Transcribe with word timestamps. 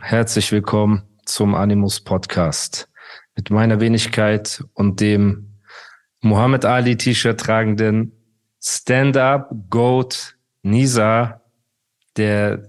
Herzlich 0.00 0.52
willkommen 0.52 1.02
zum 1.24 1.54
Animus 1.54 2.00
Podcast 2.00 2.88
mit 3.36 3.50
meiner 3.50 3.80
Wenigkeit 3.80 4.64
und 4.74 5.00
dem 5.00 5.58
Muhammad 6.20 6.64
Ali 6.64 6.96
T-Shirt 6.96 7.38
tragenden 7.38 8.12
Stand-up 8.62 9.50
Goat 9.68 10.36
Nisa, 10.62 11.42
der 12.16 12.68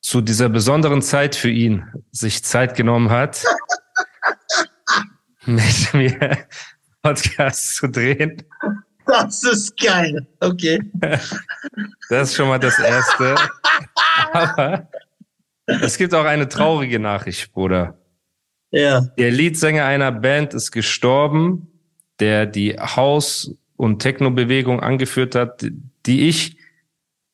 zu 0.00 0.20
dieser 0.20 0.48
besonderen 0.48 1.02
Zeit 1.02 1.36
für 1.36 1.50
ihn 1.50 1.84
sich 2.10 2.44
Zeit 2.44 2.74
genommen 2.76 3.10
hat, 3.10 3.44
mit 5.46 5.94
mir 5.94 6.46
Podcast 7.02 7.76
zu 7.76 7.88
drehen. 7.88 8.42
Das 9.06 9.42
ist 9.44 9.76
geil. 9.80 10.26
Okay. 10.40 10.80
Das 12.10 12.30
ist 12.30 12.36
schon 12.36 12.48
mal 12.48 12.58
das 12.58 12.78
Erste. 12.78 13.34
Aber 14.32 14.88
es 15.66 15.98
gibt 15.98 16.14
auch 16.14 16.24
eine 16.24 16.48
traurige 16.48 16.98
Nachricht, 16.98 17.52
Bruder. 17.52 17.98
Ja. 18.70 19.02
Der 19.18 19.30
Leadsänger 19.30 19.84
einer 19.84 20.12
Band 20.12 20.52
ist 20.54 20.72
gestorben, 20.72 21.68
der 22.20 22.46
die 22.46 22.78
Haus- 22.78 23.56
und 23.76 24.00
Techno-Bewegung 24.00 24.80
angeführt 24.80 25.34
hat, 25.34 25.64
die 26.06 26.28
ich 26.28 26.56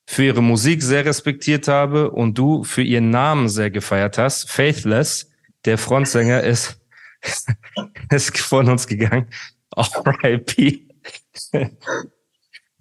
für 0.06 0.24
ihre 0.24 0.42
Musik 0.42 0.82
sehr 0.82 1.04
respektiert 1.04 1.68
habe 1.68 2.10
und 2.10 2.36
du 2.36 2.64
für 2.64 2.82
ihren 2.82 3.10
Namen 3.10 3.48
sehr 3.48 3.70
gefeiert 3.70 4.18
hast. 4.18 4.50
Faithless, 4.50 5.30
der 5.64 5.78
Frontsänger, 5.78 6.42
ist, 6.42 6.80
ist 8.10 8.36
von 8.38 8.68
uns 8.68 8.86
gegangen. 8.86 9.28
R.I.P. 9.76 10.88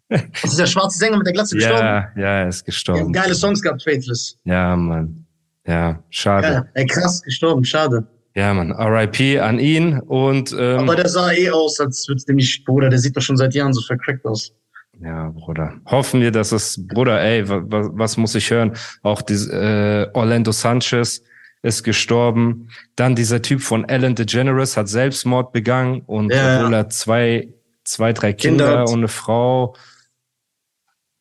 Das 0.10 0.44
ist 0.44 0.58
der 0.60 0.66
schwarze 0.66 0.98
Sänger 0.98 1.18
mit 1.18 1.28
der 1.28 1.34
Glatze 1.34 1.56
gestorben. 1.56 1.86
Ja, 1.86 2.12
ja, 2.16 2.40
er 2.40 2.48
ist 2.48 2.66
gestorben. 2.66 3.14
geile 3.14 3.36
Songs 3.36 3.62
gehabt, 3.62 3.84
Faithless. 3.84 4.40
Ja, 4.44 4.76
Mann. 4.76 5.28
Ja, 5.70 6.04
schade. 6.10 6.48
Ja, 6.48 6.66
ey, 6.74 6.86
krass, 6.88 7.22
gestorben, 7.22 7.64
schade. 7.64 8.08
Ja, 8.34 8.54
Mann. 8.56 8.72
R.I.P. 8.72 9.40
an 9.40 9.60
ihn 9.60 10.00
und 10.00 10.52
ähm, 10.58 10.80
Aber 10.80 10.96
der 10.96 11.08
sah 11.10 11.32
eh 11.32 11.52
aus, 11.52 11.80
als 11.80 12.08
würde 12.08 12.34
nicht, 12.34 12.66
Bruder, 12.66 12.90
der 12.90 12.98
sieht 12.98 13.16
doch 13.16 13.22
schon 13.22 13.38
seit 13.38 13.54
Jahren 13.54 13.74
so 13.74 13.82
vercrackt 13.82 14.26
aus. 14.26 14.52
Ja, 15.00 15.30
Bruder. 15.30 15.74
Hoffen 15.86 16.22
wir, 16.22 16.32
dass 16.32 16.52
es, 16.52 16.88
Bruder, 16.88 17.22
ey, 17.22 17.48
was, 17.48 17.88
was 17.92 18.18
muss 18.18 18.34
ich 18.34 18.50
hören? 18.50 18.76
Auch 19.04 19.22
die, 19.22 19.36
äh, 19.36 20.10
Orlando 20.14 20.52
Sanchez 20.52 21.22
ist 21.62 21.84
gestorben. 21.84 22.70
Dann 22.96 23.16
dieser 23.16 23.42
Typ 23.42 23.62
von 23.62 23.88
Ellen 23.88 24.16
DeGeneres 24.16 24.76
hat 24.76 24.90
Selbstmord 24.90 25.52
begangen 25.52 26.02
und 26.02 26.34
Ja, 26.34 26.62
obwohl 26.62 26.74
er 26.74 26.90
zwei, 26.90 27.50
zwei, 27.84 28.12
drei 28.14 28.34
Kinder, 28.34 28.66
Kinder 28.66 28.92
und 28.92 29.00
eine 29.00 29.08
Frau. 29.08 29.76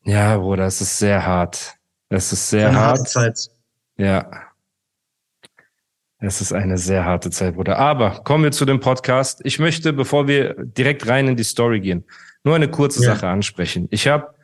Ja, 0.05 0.38
Bruder, 0.38 0.66
es 0.66 0.80
ist 0.80 0.98
sehr 0.98 1.24
hart. 1.27 1.74
Es 2.08 2.33
ist 2.33 2.48
sehr 2.48 2.68
Eine 2.68 2.78
harte 2.78 3.00
hart. 3.00 3.08
Zeit. 3.08 3.50
Ja. 3.98 4.30
Es 6.20 6.41
ist 6.41 6.52
eine 6.52 6.78
sehr 6.78 7.04
harte 7.04 7.30
Zeit, 7.30 7.54
Bruder. 7.54 7.78
Aber 7.78 8.22
kommen 8.24 8.42
wir 8.44 8.50
zu 8.50 8.64
dem 8.64 8.80
Podcast. 8.80 9.40
Ich 9.44 9.58
möchte, 9.60 9.92
bevor 9.92 10.27
wir 10.27 10.55
direkt 10.58 11.06
rein 11.06 11.28
in 11.28 11.36
die 11.36 11.45
Story 11.45 11.80
gehen, 11.80 12.05
nur 12.42 12.56
eine 12.56 12.68
kurze 12.68 13.02
Ja. 13.05 13.14
Sache 13.14 13.28
ansprechen. 13.28 13.86
Ich 13.90 14.08
habe 14.08 14.34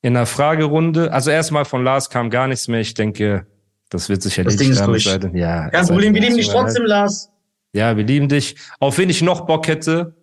in 0.00 0.14
der 0.14 0.26
Fragerunde, 0.26 1.12
also 1.12 1.30
erstmal 1.30 1.64
von 1.64 1.84
Lars 1.84 2.10
kam 2.10 2.28
gar 2.28 2.48
nichts 2.48 2.66
mehr. 2.66 2.80
Ich 2.80 2.94
denke, 2.94 3.46
das 3.88 4.08
wird 4.08 4.22
sich 4.22 4.34
Das 4.34 4.44
erledigt 4.46 4.60
Ding 4.62 4.72
ist 4.72 4.84
durch. 4.86 5.18
denn- 5.20 5.36
Ja, 5.36 5.70
Kein 5.70 5.86
Problem, 5.86 6.14
wir 6.14 6.20
lieben 6.22 6.36
dich 6.36 6.48
trotzdem, 6.48 6.84
Lars. 6.86 7.28
Ja, 7.72 7.96
wir 7.96 8.04
lieben 8.04 8.28
dich. 8.28 8.56
Auf 8.80 8.98
wen 8.98 9.08
ich 9.08 9.22
noch 9.22 9.46
Bock 9.46 9.68
hätte, 9.68 10.16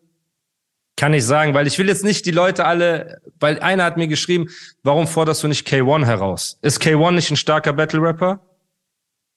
kann 0.97 1.13
ich 1.13 1.23
sagen, 1.25 1.53
weil 1.53 1.65
ich 1.65 1.79
will 1.79 1.87
jetzt 1.87 2.03
nicht 2.03 2.25
die 2.25 2.31
Leute 2.31 2.65
alle, 2.65 3.21
weil 3.39 3.59
einer 3.61 3.85
hat 3.85 3.95
mir 3.95 4.07
geschrieben, 4.09 4.49
warum 4.83 5.07
forderst 5.07 5.43
du 5.43 5.47
nicht 5.47 5.65
K1 5.65 6.05
heraus? 6.05 6.59
Ist 6.61 6.81
K1 6.81 7.11
nicht 7.11 7.31
ein 7.31 7.37
starker 7.37 7.71
Battle-Rapper? 7.71 8.41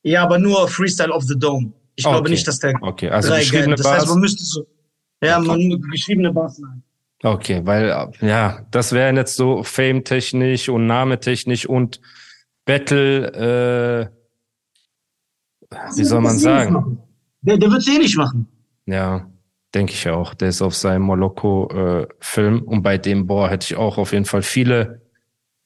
Ja, 0.03 0.23
aber 0.25 0.39
nur 0.39 0.69
Freestyle 0.69 1.13
of 1.13 1.25
the 1.25 1.39
Dome. 1.39 1.73
Ich 1.95 2.05
Okay. 2.07 2.15
glaube 2.15 2.31
nicht, 2.31 2.47
dass 2.49 2.59
der 2.59 2.75
Okay, 2.83 3.09
also 3.11 3.29
drei 3.29 3.41
geschriebene 3.41 3.69
geil- 3.69 3.77
Das 3.77 3.87
heißt, 3.87 3.99
Bars. 3.99 4.11
man 4.11 4.21
müsste 4.21 4.45
so, 4.45 4.67
ja, 5.23 5.39
man, 5.39 5.81
geschriebene 5.91 6.33
Bars, 6.33 6.59
nein. 6.59 6.83
Okay, 7.23 7.61
weil 7.65 7.89
äh, 7.91 8.27
ja, 8.27 8.67
das 8.73 8.93
wären 8.93 9.17
jetzt 9.17 9.37
so 9.37 9.63
Fame-technisch 9.63 10.69
und 10.69 10.87
Name-technisch 10.87 11.67
und 11.67 12.01
Battle, 12.65 14.11
äh, 15.71 15.77
wie 15.97 16.05
soll 16.05 16.21
man 16.21 16.35
Das 16.35 16.43
wird 16.45 16.55
sagen? 16.73 16.99
Der, 17.43 17.57
der 17.59 17.71
wird's 17.71 17.89
eh 17.89 17.99
nicht 17.99 18.17
machen. 18.17 18.49
Ja, 18.87 19.31
denke 19.75 19.93
ich 19.93 20.09
auch. 20.09 20.35
Der 20.35 20.49
ist 20.49 20.63
auf 20.63 20.75
seinem 20.75 21.03
Moloko-Film 21.03 22.63
und 22.63 22.83
bei 22.83 22.99
dem, 22.99 23.27
boah, 23.27 23.49
hätte 23.51 23.67
ich 23.67 23.77
auch 23.77 23.99
auf 23.99 24.13
jeden 24.13 24.25
Fall 24.25 24.43
viele, 24.43 25.03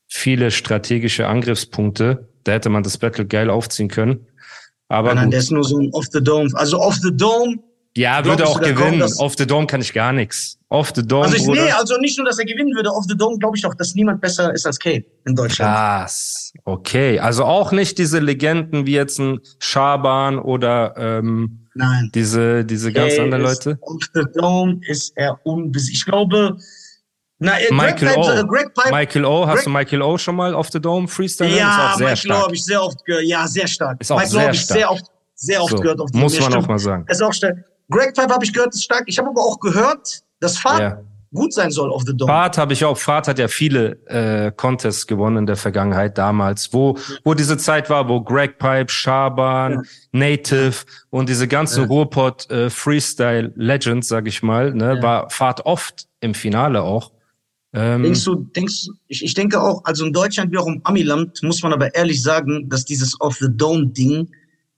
viele 0.06 0.50
strategische 0.50 1.26
Angriffspunkte. 1.26 2.28
Da 2.46 2.52
hätte 2.52 2.68
man 2.68 2.82
das 2.82 2.96
Battle 2.98 3.26
geil 3.26 3.50
aufziehen 3.50 3.88
können. 3.88 4.26
Aber 4.88 5.08
Nein, 5.08 5.16
nein, 5.24 5.30
der 5.32 5.40
ist 5.40 5.50
nur 5.50 5.64
so 5.64 5.78
ein 5.78 5.90
Off 5.92 6.06
the 6.12 6.22
Dome. 6.22 6.48
Also 6.54 6.78
Off 6.80 6.94
the 7.02 7.10
Dome. 7.14 7.56
ja, 7.96 8.24
würde 8.24 8.46
auch 8.46 8.60
kommt, 8.60 8.66
gewinnen. 8.76 9.00
dass- 9.00 9.18
Auf 9.18 9.34
The 9.36 9.46
Dome 9.46 9.66
kann 9.66 9.80
ich 9.80 9.92
gar 9.92 10.12
nichts. 10.12 10.58
Auf 10.68 10.92
The 10.94 11.02
Dome, 11.04 11.24
Also 11.24 11.36
ich, 11.36 11.44
Bruder. 11.44 11.64
nee, 11.64 11.70
also 11.72 11.96
nicht 11.98 12.16
nur, 12.18 12.26
dass 12.26 12.38
er 12.38 12.44
gewinnen 12.44 12.74
würde. 12.76 12.90
Off 12.90 13.04
the 13.08 13.16
Dome 13.16 13.38
glaube 13.38 13.56
ich 13.56 13.62
doch, 13.62 13.74
dass 13.74 13.94
niemand 13.94 14.20
besser 14.20 14.52
ist 14.54 14.64
als 14.66 14.78
Kate 14.78 15.04
in 15.24 15.34
Deutschland. 15.34 15.74
Krass. 15.74 16.52
Okay. 16.64 17.18
Also 17.18 17.44
auch 17.44 17.72
nicht 17.72 17.98
diese 17.98 18.20
Legenden 18.20 18.86
wie 18.86 18.92
jetzt 18.94 19.18
ein 19.18 19.40
Schaban 19.58 20.38
oder 20.38 20.94
ähm, 20.96 21.66
Nein. 21.74 22.10
diese, 22.14 22.64
diese 22.64 22.92
ganz 22.92 23.18
anderen 23.18 23.42
Leute. 23.42 23.78
Off 23.80 24.02
the 24.14 24.22
Dome 24.34 24.78
ist 24.86 25.12
er 25.16 25.38
unbesiegt. 25.44 25.96
Ich 25.98 26.04
glaube, 26.06 26.56
na, 27.38 27.58
äh, 27.60 27.72
Michael 27.72 27.94
Greg 28.08 28.16
O. 28.16 28.22
Pipe, 28.22 28.38
äh, 28.40 28.44
Greg 28.44 28.74
Pipe, 28.74 28.90
Michael 28.94 29.24
O. 29.24 29.46
Hast 29.46 29.54
Greg- 29.56 29.64
du 29.64 29.70
Michael 29.70 30.02
O. 30.02 30.18
schon 30.18 30.36
mal 30.36 30.54
auf 30.54 30.70
The 30.70 30.80
Dome 30.80 31.06
Freestyle? 31.08 31.56
ja, 31.56 31.94
Michael 31.98 32.32
O 32.32 32.34
habe 32.42 32.54
ich 32.54 32.64
sehr 32.64 32.82
oft 32.82 33.04
gehört. 33.04 33.24
Ja, 33.24 33.46
sehr 33.46 33.66
stark. 33.66 34.00
Ist 34.00 34.10
auch 34.12 34.18
Michael 34.18 34.36
O 34.36 34.40
habe 34.40 34.54
ich 34.54 34.60
stark. 34.62 34.78
sehr 34.78 34.90
oft, 34.90 35.04
sehr 35.34 35.62
oft 35.62 35.70
So, 35.70 35.76
gehört. 35.78 36.00
Auf 36.00 36.10
muss 36.12 36.40
man 36.40 36.54
auch 36.54 36.66
mal 36.66 36.78
sagen. 36.78 37.04
Ist 37.08 37.22
auch 37.22 37.32
stark. 37.32 37.56
Greg 37.90 38.14
Pipe 38.14 38.32
habe 38.32 38.44
ich 38.44 38.52
gehört, 38.52 38.74
ist 38.74 38.84
stark. 38.84 39.04
Ich 39.06 39.18
habe 39.18 39.28
aber 39.28 39.40
auch 39.42 39.60
gehört, 39.60 40.20
dass 40.40 40.58
Fahrt 40.58 40.80
Ja. 40.80 41.00
gut 41.32 41.52
sein 41.52 41.70
soll 41.70 41.92
auf 41.92 42.02
the 42.06 42.16
Dome. 42.16 42.32
Fahrt 42.32 42.56
habe 42.58 42.72
ich 42.72 42.84
auch. 42.84 42.96
Fahrt 42.96 43.28
hat 43.28 43.38
ja 43.38 43.46
viele 43.48 43.92
äh, 44.06 44.50
Contests 44.56 45.06
gewonnen 45.06 45.36
in 45.38 45.46
der 45.46 45.56
Vergangenheit 45.56 46.16
damals, 46.18 46.72
wo 46.72 46.96
wo 47.22 47.34
diese 47.34 47.58
Zeit 47.58 47.88
war, 47.90 48.08
wo 48.08 48.22
Greg 48.22 48.58
Pipe, 48.58 48.90
Schaban, 48.90 49.72
Ja. 49.72 49.82
Native 50.12 50.84
und 51.10 51.28
diese 51.28 51.46
ganzen 51.46 51.82
Ja. 51.82 51.86
Ruhrpott 51.88 52.50
äh, 52.50 52.70
Freestyle 52.70 53.52
Legends, 53.54 54.08
sag 54.08 54.26
ich 54.26 54.42
mal, 54.42 54.72
ne, 54.74 55.00
war 55.02 55.28
Fahrt 55.30 55.64
oft 55.66 56.06
im 56.20 56.34
Finale 56.34 56.82
auch. 56.82 57.12
Ähm, 57.78 58.02
Denkst 58.04 58.24
du, 58.24 58.34
denkst, 58.56 58.88
ich, 59.06 59.22
ich 59.22 59.34
denke 59.34 59.60
auch, 59.62 59.84
also 59.84 60.06
in 60.06 60.12
Deutschland 60.12 60.50
wie 60.50 60.56
auch 60.58 60.66
im 60.66 60.80
Amiland, 60.84 61.42
muss 61.42 61.62
man 61.62 61.72
aber 61.74 61.94
ehrlich 61.94 62.22
sagen, 62.22 62.68
dass 62.70 62.84
dieses 62.86 63.20
Off 63.20 63.36
the 63.38 63.48
Dome 63.50 63.88
Ding 63.88 64.28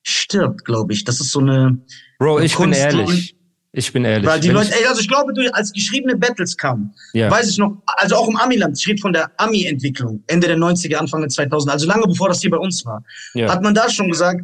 stirbt, 0.03 0.65
glaube 0.65 0.93
ich. 0.93 1.05
Das 1.05 1.21
ist 1.21 1.31
so 1.31 1.41
eine, 1.41 1.79
Bro, 2.19 2.41
ich 2.41 2.53
bin 2.57 2.65
Kunst- 2.67 2.81
ehrlich. 2.81 3.35
Ich 3.73 3.93
bin 3.93 4.05
ehrlich. 4.05 4.27
weil 4.27 4.41
die 4.41 4.49
Wenn 4.49 4.55
Leute, 4.57 4.71
ich, 4.71 4.81
ey, 4.81 4.87
also 4.87 5.01
ich 5.01 5.09
glaube, 5.09 5.33
du, 5.35 5.43
als 5.55 5.73
geschriebene 5.73 6.17
Battles 6.17 6.57
kamen, 6.57 6.93
ja. 7.13 7.31
weiß 7.31 7.51
ich 7.51 7.59
noch, 7.59 7.81
also 7.87 8.17
auch 8.17 8.27
im 8.27 8.37
Amiland, 8.37 8.77
ich 8.79 8.89
rede 8.89 9.01
von 9.01 9.13
der 9.13 9.31
Ami-Entwicklung, 9.37 10.25
Ende 10.27 10.49
der 10.49 10.57
90er, 10.57 10.95
Anfang 10.97 11.21
der 11.21 11.29
2000er, 11.31 11.71
also 11.71 11.87
lange 11.87 12.07
bevor 12.07 12.29
das 12.29 12.41
hier 12.41 12.51
bei 12.51 12.57
uns 12.57 12.85
war, 12.87 13.05
ja. 13.35 13.53
hat 13.53 13.63
man 13.63 13.75
da 13.75 13.89
schon 13.91 14.09
gesagt, 14.11 14.41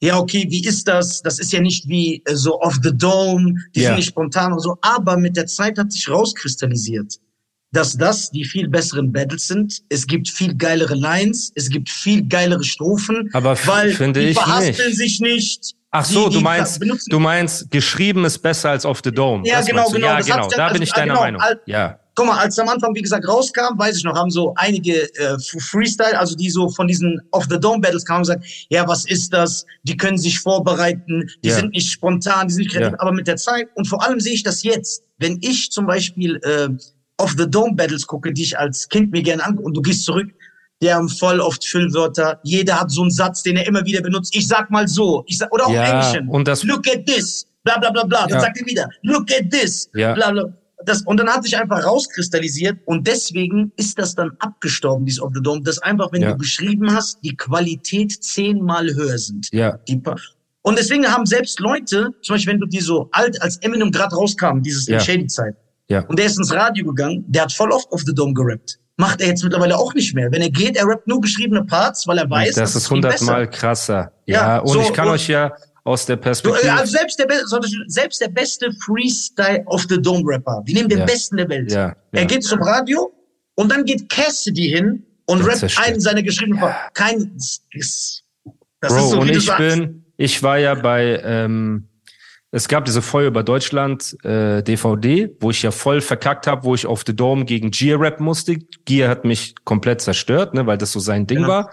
ja, 0.00 0.16
okay, 0.16 0.46
wie 0.48 0.64
ist 0.64 0.86
das? 0.86 1.20
Das 1.22 1.40
ist 1.40 1.52
ja 1.52 1.60
nicht 1.60 1.88
wie 1.88 2.22
äh, 2.24 2.36
so 2.36 2.60
off 2.60 2.78
the 2.84 2.92
dome, 2.96 3.54
die 3.74 3.80
Ja. 3.80 3.88
sind 3.88 3.96
nicht 3.96 4.08
spontan 4.10 4.52
und 4.52 4.60
so. 4.60 4.78
Aber 4.80 5.16
mit 5.16 5.36
der 5.36 5.46
Zeit 5.46 5.76
hat 5.76 5.90
sich 5.90 6.08
rauskristallisiert, 6.08 7.14
dass 7.72 7.96
das 7.96 8.30
die 8.30 8.44
viel 8.44 8.68
besseren 8.68 9.12
Battles 9.12 9.46
sind. 9.48 9.82
Es 9.88 10.06
gibt 10.06 10.28
viel 10.28 10.54
geilere 10.56 10.94
Lines, 10.94 11.52
es 11.54 11.68
gibt 11.68 11.88
viel 11.90 12.26
geilere 12.26 12.64
Strophen, 12.64 13.28
Aber 13.34 13.56
weil 13.66 13.90
finde 13.92 14.20
die 14.20 14.26
ich 14.28 14.36
verhaspeln 14.38 14.88
nicht. 14.88 14.96
sich 14.98 15.20
nicht. 15.20 15.74
Ach 15.90 16.06
die- 16.06 16.12
so, 16.14 16.28
du 16.28 16.40
meinst, 16.40 16.80
du 17.10 17.18
meinst, 17.18 17.70
geschrieben 17.70 18.24
ist 18.24 18.38
besser 18.38 18.70
als 18.70 18.84
auf 18.84 19.00
the 19.04 19.10
Dome. 19.12 19.46
Ja, 19.46 19.58
Das 19.58 19.66
genau, 19.66 19.88
genau, 19.90 20.06
Ja, 20.08 20.20
genau. 20.20 20.48
Da 20.48 20.56
ja- 20.56 20.68
bin 20.68 20.72
also, 20.72 20.82
ich 20.82 20.92
deiner 20.92 21.06
genau, 21.14 21.20
Meinung. 21.20 21.40
al- 21.40 21.60
Ja. 21.66 21.98
Guck 22.14 22.26
mal, 22.26 22.38
als 22.38 22.58
am 22.58 22.68
Anfang, 22.68 22.94
wie 22.96 23.02
gesagt, 23.02 23.28
rauskam, 23.28 23.78
weiß 23.78 23.96
ich 23.98 24.02
noch, 24.04 24.16
haben 24.16 24.30
so 24.30 24.52
einige 24.56 25.02
äh, 25.18 25.38
Freestyle, 25.60 26.18
also 26.18 26.34
die 26.34 26.50
so 26.50 26.68
von 26.68 26.88
diesen 26.88 27.20
Off 27.30 27.46
the 27.48 27.60
Dome 27.60 27.80
Battles 27.80 28.04
kamen 28.04 28.18
und 28.18 28.22
gesagt, 28.24 28.44
ja, 28.70 28.88
was 28.88 29.06
ist 29.06 29.32
das? 29.32 29.64
Die 29.84 29.96
können 29.96 30.18
sich 30.18 30.40
vorbereiten, 30.40 31.30
die 31.44 31.48
Ja. 31.48 31.54
sind 31.54 31.70
nicht 31.74 31.90
spontan, 31.92 32.48
die 32.48 32.54
sind 32.54 32.62
nicht 32.64 32.72
kreativ. 32.74 32.92
Ja. 32.94 33.00
Aber 33.00 33.12
mit 33.12 33.28
der 33.28 33.36
Zeit 33.36 33.68
und 33.76 33.86
vor 33.86 34.04
allem 34.04 34.18
sehe 34.18 34.32
ich 34.34 34.42
das 34.42 34.64
jetzt, 34.64 35.04
wenn 35.18 35.38
ich 35.42 35.70
zum 35.70 35.86
Beispiel 35.86 36.36
äh, 36.42 36.68
Off 37.18 37.34
the 37.36 37.48
Dome 37.48 37.74
Battles 37.74 38.06
gucke, 38.06 38.32
die 38.32 38.42
ich 38.42 38.58
als 38.58 38.88
Kind 38.88 39.10
mir 39.12 39.22
gerne 39.22 39.44
angucke 39.44 39.66
und 39.66 39.76
du 39.76 39.82
gehst 39.82 40.04
zurück, 40.04 40.28
die 40.80 40.92
haben 40.92 41.08
voll 41.08 41.40
oft 41.40 41.64
Füllwörter. 41.66 42.38
Jeder 42.44 42.80
hat 42.80 42.90
so 42.90 43.02
einen 43.02 43.10
Satz, 43.10 43.42
den 43.42 43.56
er 43.56 43.66
immer 43.66 43.84
wieder 43.84 44.00
benutzt. 44.00 44.34
Ich 44.36 44.46
sag 44.46 44.70
mal 44.70 44.86
so. 44.86 45.24
Ich 45.26 45.38
sag, 45.38 45.52
oder 45.52 45.66
auch 45.66 45.72
Ja, 45.72 45.84
Englischen. 46.00 46.28
und 46.28 46.46
das- 46.46 46.62
Look 46.62 46.86
at 46.88 47.04
this. 47.06 47.46
Bla 47.64 47.78
bla 47.78 47.90
bla 47.90 48.04
bla. 48.04 48.20
Dann 48.22 48.38
Ja. 48.38 48.40
sagt 48.40 48.58
er 48.60 48.66
wieder, 48.66 48.88
look 49.02 49.30
at 49.32 49.50
this. 49.50 49.90
Ja. 49.94 50.14
Bla 50.14 50.30
bla. 50.30 50.44
Das, 50.86 51.02
und 51.02 51.18
dann 51.18 51.28
hat 51.28 51.42
sich 51.42 51.58
einfach 51.58 51.84
rauskristallisiert 51.84 52.78
und 52.86 53.04
deswegen 53.08 53.72
ist 53.76 53.98
das 53.98 54.14
dann 54.14 54.30
abgestorben, 54.38 55.04
dieses 55.04 55.20
Of 55.20 55.32
the 55.34 55.42
Dome, 55.42 55.60
dass 55.62 55.78
einfach, 55.80 56.12
wenn 56.12 56.22
Ja. 56.22 56.30
du 56.30 56.38
geschrieben 56.38 56.94
hast, 56.94 57.18
die 57.24 57.36
Qualität 57.36 58.12
zehnmal 58.22 58.94
höher 58.94 59.18
sind. 59.18 59.48
Ja, 59.52 59.76
Die 59.88 60.00
und 60.62 60.78
deswegen 60.78 61.06
haben 61.06 61.26
selbst 61.26 61.58
Leute, 61.58 62.10
zum 62.22 62.34
Beispiel, 62.34 62.52
wenn 62.52 62.60
du 62.60 62.66
die 62.66 62.80
so 62.80 63.08
alt, 63.10 63.42
als 63.42 63.56
Eminem 63.58 63.90
gerade 63.90 64.14
rauskam, 64.14 64.60
dieses 64.62 64.86
Ja. 64.86 65.00
Shady-Zeit, 65.00 65.56
ja. 65.88 66.00
und 66.06 66.18
der 66.18 66.26
ist 66.26 66.38
ins 66.38 66.52
Radio 66.52 66.84
gegangen, 66.86 67.24
der 67.28 67.42
hat 67.42 67.52
voll 67.52 67.70
oft 67.72 67.90
auf 67.92 68.02
The 68.02 68.14
Dome 68.14 68.34
gerappt. 68.34 68.78
Macht 68.96 69.20
er 69.20 69.28
jetzt 69.28 69.44
mittlerweile 69.44 69.76
auch 69.78 69.94
nicht 69.94 70.14
mehr. 70.14 70.30
Wenn 70.32 70.42
er 70.42 70.50
geht, 70.50 70.76
er 70.76 70.86
rappt 70.86 71.06
nur 71.06 71.20
geschriebene 71.20 71.64
Parts, 71.64 72.06
weil 72.08 72.18
er 72.18 72.28
weiß, 72.28 72.54
das 72.56 72.74
ist 72.74 72.88
viel 72.88 72.96
hundertmal 72.96 73.48
krasser. 73.48 74.12
Ja, 74.26 74.34
Ja, 74.34 74.58
und 74.58 74.68
so, 74.68 74.80
ich 74.80 74.92
kann 74.92 75.06
und- 75.06 75.14
euch 75.14 75.28
ja 75.28 75.52
aus 75.84 76.04
der 76.04 76.16
Du, 76.16 76.22
Perspektive. 76.22 76.66
äh, 76.66 76.70
also 76.70 76.92
selbst 76.96 77.18
der, 77.18 77.26
be- 77.26 77.42
selbst 77.86 78.20
der 78.20 78.28
beste 78.28 78.70
Freestyle 78.84 79.62
of 79.66 79.86
the 79.88 80.00
Dome 80.02 80.22
Rapper, 80.26 80.62
die 80.66 80.74
nehmen 80.74 80.88
den 80.88 80.98
Ja. 80.98 81.04
besten 81.04 81.36
der 81.36 81.48
Welt. 81.48 81.70
Ja, 81.72 81.94
Er 82.12 82.26
geht 82.26 82.42
zum 82.44 82.60
Radio 82.62 83.12
und 83.54 83.70
dann 83.70 83.84
geht 83.84 84.08
Cassidy 84.10 84.68
hin 84.68 85.04
und 85.26 85.42
rappt 85.46 85.78
einen 85.78 86.00
seiner 86.00 86.22
geschriebenen 86.22 86.58
Parts. 86.60 86.76
Kein, 86.94 87.32
das 87.36 87.60
ist 87.72 88.24
das 88.80 88.92
Bro, 88.92 88.98
ist 89.04 89.10
so, 89.10 89.20
und 89.20 89.30
ich 89.30 89.46
sagst. 89.46 89.58
bin, 89.58 90.04
ich 90.16 90.42
war 90.42 90.58
ja 90.58 90.74
bei, 90.74 91.20
ähm, 91.24 91.87
es 92.50 92.66
gab 92.68 92.84
diese 92.86 93.02
Feuer 93.02 93.28
über 93.28 93.42
Deutschland 93.42 94.16
äh, 94.24 94.62
DVD, 94.62 95.30
wo 95.40 95.50
ich 95.50 95.62
ja 95.62 95.70
voll 95.70 96.00
verkackt 96.00 96.46
habe, 96.46 96.64
wo 96.64 96.74
ich 96.74 96.86
auf 96.86 97.02
The 97.06 97.14
Dome 97.14 97.44
gegen 97.44 97.70
Gier 97.70 98.00
rappen 98.00 98.24
musste. 98.24 98.56
Gier 98.86 99.08
hat 99.08 99.24
mich 99.24 99.54
komplett 99.64 100.00
zerstört, 100.00 100.54
ne, 100.54 100.66
weil 100.66 100.78
das 100.78 100.92
so 100.92 101.00
sein 101.00 101.26
Ding 101.26 101.40
Ja. 101.40 101.48
war. 101.48 101.70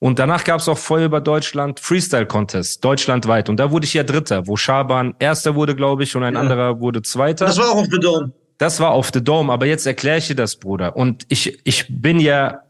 Und 0.00 0.18
danach 0.18 0.44
gab 0.44 0.60
es 0.60 0.68
auch 0.68 0.76
Feuer 0.76 1.06
über 1.06 1.22
Deutschland 1.22 1.80
Freestyle 1.80 2.26
Contest, 2.26 2.84
deutschlandweit. 2.84 3.48
Und 3.48 3.56
da 3.58 3.70
wurde 3.70 3.86
ich 3.86 3.94
ja 3.94 4.02
Dritter, 4.02 4.46
wo 4.46 4.56
Schaban 4.56 5.14
Erster 5.18 5.54
wurde, 5.54 5.74
glaube 5.74 6.02
ich, 6.02 6.14
und 6.14 6.22
ein 6.24 6.34
Ja. 6.34 6.40
anderer 6.40 6.80
wurde 6.80 7.00
Zweiter. 7.00 7.46
Das 7.46 7.56
war 7.56 7.70
auch 7.70 7.76
auf 7.76 7.86
The 7.90 7.98
Dome. 7.98 8.32
Das 8.58 8.80
war 8.80 8.90
auf 8.90 9.10
The 9.14 9.24
Dome, 9.24 9.50
aber 9.50 9.64
jetzt 9.66 9.86
erkläre 9.86 10.18
ich 10.18 10.26
dir 10.26 10.34
das, 10.36 10.56
Bruder. 10.56 10.96
Und 10.96 11.24
ich, 11.28 11.58
ich 11.64 11.86
bin 11.88 12.20
ja 12.20 12.60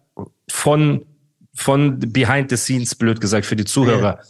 von, 0.49 1.05
von 1.55 1.99
behind 1.99 2.51
the 2.51 2.57
scenes, 2.57 2.95
blöd 2.95 3.21
gesagt, 3.21 3.47
für 3.47 3.57
die 3.57 3.65
Zuhörer. 3.65 4.21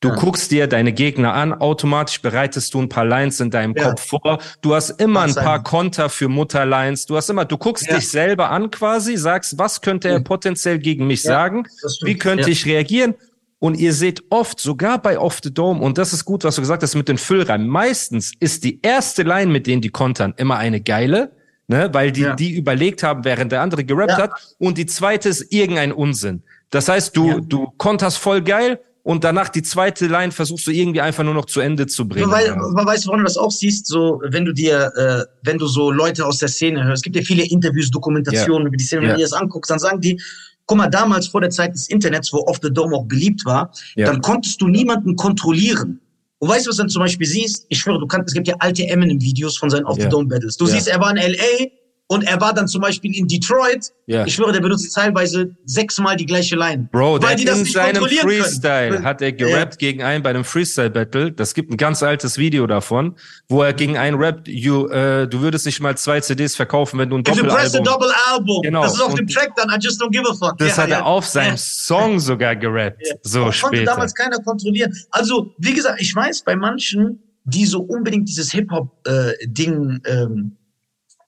Du 0.00 0.08
Ja. 0.10 0.14
guckst 0.14 0.52
dir 0.52 0.68
deine 0.68 0.92
Gegner 0.92 1.34
an, 1.34 1.52
automatisch 1.52 2.22
bereitest 2.22 2.72
du 2.72 2.80
ein 2.80 2.88
paar 2.88 3.04
Lines 3.04 3.40
in 3.40 3.50
deinem 3.50 3.74
Ja. 3.76 3.90
Kopf 3.90 4.06
vor. 4.06 4.38
Du 4.60 4.74
hast 4.74 4.90
immer 5.00 5.22
ein 5.22 5.34
paar. 5.34 5.62
Konter 5.64 6.08
für 6.08 6.28
Mutterlines. 6.28 7.06
Du 7.06 7.16
hast 7.16 7.30
immer, 7.30 7.44
du 7.44 7.58
guckst 7.58 7.88
Ja. 7.88 7.96
dich 7.96 8.08
selber 8.08 8.50
an 8.50 8.70
quasi, 8.70 9.16
sagst, 9.16 9.58
was 9.58 9.80
könnte 9.80 10.08
er 10.08 10.20
potenziell 10.20 10.78
gegen 10.78 11.06
mich 11.08 11.22
sagen? 11.22 11.66
Wie 12.02 12.16
könnte 12.16 12.48
ich 12.50 12.64
reagieren? 12.64 13.14
Und 13.58 13.74
ihr 13.76 13.92
seht 13.92 14.22
oft, 14.30 14.60
sogar 14.60 15.02
bei 15.02 15.18
Off 15.18 15.40
the 15.42 15.52
Dome, 15.52 15.80
und 15.80 15.98
das 15.98 16.12
ist 16.12 16.24
gut, 16.24 16.44
was 16.44 16.54
du 16.54 16.60
gesagt 16.62 16.84
hast 16.84 16.94
mit 16.94 17.08
den 17.08 17.18
Füllreimen. 17.18 17.66
Meistens 17.66 18.32
ist 18.38 18.62
die 18.62 18.78
erste 18.82 19.24
Line, 19.24 19.50
mit 19.50 19.66
denen 19.66 19.82
die 19.82 19.88
kontern, 19.88 20.32
immer 20.36 20.58
eine 20.58 20.80
geile, 20.80 21.32
ne, 21.66 21.88
weil 21.92 22.12
die, 22.12 22.24
die 22.38 22.52
überlegt 22.54 23.02
haben, 23.02 23.24
während 23.24 23.50
der 23.50 23.62
andere 23.62 23.82
gerappt 23.82 24.16
hat. 24.16 24.30
Und 24.60 24.78
die 24.78 24.86
zweite 24.86 25.28
ist 25.28 25.52
irgendein 25.52 25.90
Unsinn. 25.90 26.44
Das 26.70 26.88
heißt, 26.88 27.16
du, 27.16 27.40
du 27.40 27.72
konterst 27.78 28.18
voll 28.18 28.42
geil 28.42 28.78
und 29.08 29.24
danach 29.24 29.48
die 29.48 29.62
zweite 29.62 30.06
Line 30.06 30.32
versuchst 30.32 30.66
du 30.66 30.70
irgendwie 30.70 31.00
einfach 31.00 31.24
nur 31.24 31.32
noch 31.32 31.46
zu 31.46 31.60
Ende 31.60 31.86
zu 31.86 32.06
bringen. 32.06 32.30
Weil, 32.30 32.50
weil, 32.50 32.84
weißt 32.84 33.04
du, 33.04 33.08
warum 33.08 33.20
du 33.20 33.24
das 33.24 33.38
auch 33.38 33.50
siehst? 33.50 33.86
So, 33.86 34.20
wenn 34.28 34.44
du 34.44 34.52
dir, 34.52 34.92
äh, 34.96 35.24
wenn 35.44 35.56
du 35.56 35.66
so 35.66 35.90
Leute 35.90 36.26
aus 36.26 36.36
der 36.40 36.48
Szene 36.50 36.84
hörst, 36.84 36.98
es 36.98 37.02
gibt 37.04 37.16
ja 37.16 37.22
viele 37.22 37.44
Interviews, 37.48 37.90
Dokumentationen 37.90 38.66
über 38.66 38.76
die 38.76 38.84
Szene, 38.84 39.00
wenn 39.00 39.08
Ja. 39.08 39.14
du 39.14 39.20
dir 39.20 39.24
das 39.24 39.32
anguckst, 39.32 39.70
dann 39.70 39.78
sagen 39.78 40.02
die, 40.02 40.20
guck 40.66 40.76
mal, 40.76 40.88
damals 40.88 41.26
vor 41.26 41.40
der 41.40 41.48
Zeit 41.48 41.72
des 41.72 41.88
Internets, 41.88 42.30
wo 42.34 42.40
Off 42.48 42.58
the 42.62 42.70
Dome 42.70 42.94
auch 42.94 43.06
beliebt 43.06 43.46
war, 43.46 43.72
Ja. 43.96 44.08
dann 44.08 44.20
konntest 44.20 44.60
du 44.60 44.68
niemanden 44.68 45.16
kontrollieren. 45.16 46.02
Und 46.40 46.50
weißt 46.50 46.66
du, 46.66 46.68
was 46.68 46.76
du 46.76 46.82
dann 46.82 46.90
zum 46.90 47.00
Beispiel 47.00 47.26
siehst? 47.26 47.64
Ich 47.70 47.78
schwöre, 47.78 47.98
du 47.98 48.06
kannst, 48.06 48.28
es 48.28 48.34
gibt 48.34 48.46
ja 48.46 48.56
alte 48.58 48.86
Eminem-Videos 48.86 49.56
von 49.56 49.70
seinen 49.70 49.86
Off 49.86 49.96
the 49.98 50.06
Dome 50.10 50.28
Battles. 50.28 50.58
Du 50.58 50.66
Ja. 50.66 50.72
siehst, 50.74 50.86
er 50.88 51.00
war 51.00 51.10
in 51.12 51.16
L.A., 51.16 51.66
und 52.10 52.24
er 52.24 52.40
war 52.40 52.52
dann 52.54 52.66
zum 52.68 52.80
Beispiel 52.80 53.14
in 53.16 53.26
Detroit. 53.28 53.92
Ja. 54.06 54.24
Ich 54.24 54.34
schwöre, 54.34 54.52
der 54.52 54.60
benutzt 54.60 54.94
teilweise 54.94 55.54
sechsmal 55.66 56.16
die 56.16 56.24
gleiche 56.26 56.56
Line. 56.56 56.88
Bro, 56.90 57.18
der 57.18 57.26
weil 57.28 57.32
hat 57.34 57.40
die 57.40 57.44
das 57.44 57.56
in 57.58 57.62
nicht 57.64 57.72
seinem 57.74 57.92
kontrollieren 57.92 58.26
können. 58.28 58.42
Freestyle 58.42 59.02
hat 59.04 59.20
er 59.22 59.32
gerappt 59.32 59.78
gegen 59.78 60.02
einen 60.02 60.22
bei 60.22 60.30
einem 60.30 60.44
Freestyle-Battle. 60.44 61.32
Das 61.32 61.52
gibt 61.54 61.70
ein 61.70 61.76
ganz 61.76 62.02
altes 62.02 62.38
Video 62.38 62.66
davon, 62.66 63.14
wo 63.48 63.62
er 63.62 63.74
gegen 63.74 63.98
einen 63.98 64.16
rappt, 64.18 64.48
you, 64.48 64.86
äh, 64.88 65.28
du 65.28 65.40
würdest 65.42 65.66
nicht 65.66 65.80
mal 65.80 65.96
zwei 65.98 66.20
CDs 66.20 66.56
verkaufen, 66.56 66.98
wenn 66.98 67.10
du 67.10 67.16
ein 67.18 67.24
If 67.28 67.36
you 67.36 67.44
press 67.44 67.74
a 67.74 67.78
Doppelalbum... 67.78 67.84
double 67.84 68.12
album. 68.32 68.62
Genau. 68.62 68.82
Das 68.82 68.94
ist 68.94 69.00
auf 69.02 69.10
Und 69.10 69.18
dem 69.18 69.26
Track 69.28 69.52
dann, 69.56 69.68
I 69.68 69.76
just 69.78 70.00
don't 70.02 70.10
give 70.10 70.24
a 70.28 70.34
fuck. 70.34 70.56
Das 70.58 70.68
Ja, 70.76 70.82
hat 70.84 70.90
er 70.90 70.98
ja. 70.98 71.02
auf 71.04 71.26
seinem. 71.26 71.56
Song 71.58 72.18
sogar 72.18 72.56
gerappt, 72.56 73.02
Ja. 73.06 73.14
so 73.22 73.44
Das 73.46 73.60
konnte 73.60 73.76
später. 73.78 73.92
damals 73.92 74.14
keiner 74.14 74.38
kontrollieren. 74.42 74.94
Also, 75.10 75.54
wie 75.58 75.74
gesagt, 75.74 76.00
ich 76.00 76.14
weiß, 76.14 76.42
bei 76.44 76.56
manchen, 76.56 77.22
die 77.44 77.66
so 77.66 77.80
unbedingt 77.80 78.28
dieses 78.28 78.50
Hip-Hop-Ding, 78.52 80.00
ähm, 80.06 80.56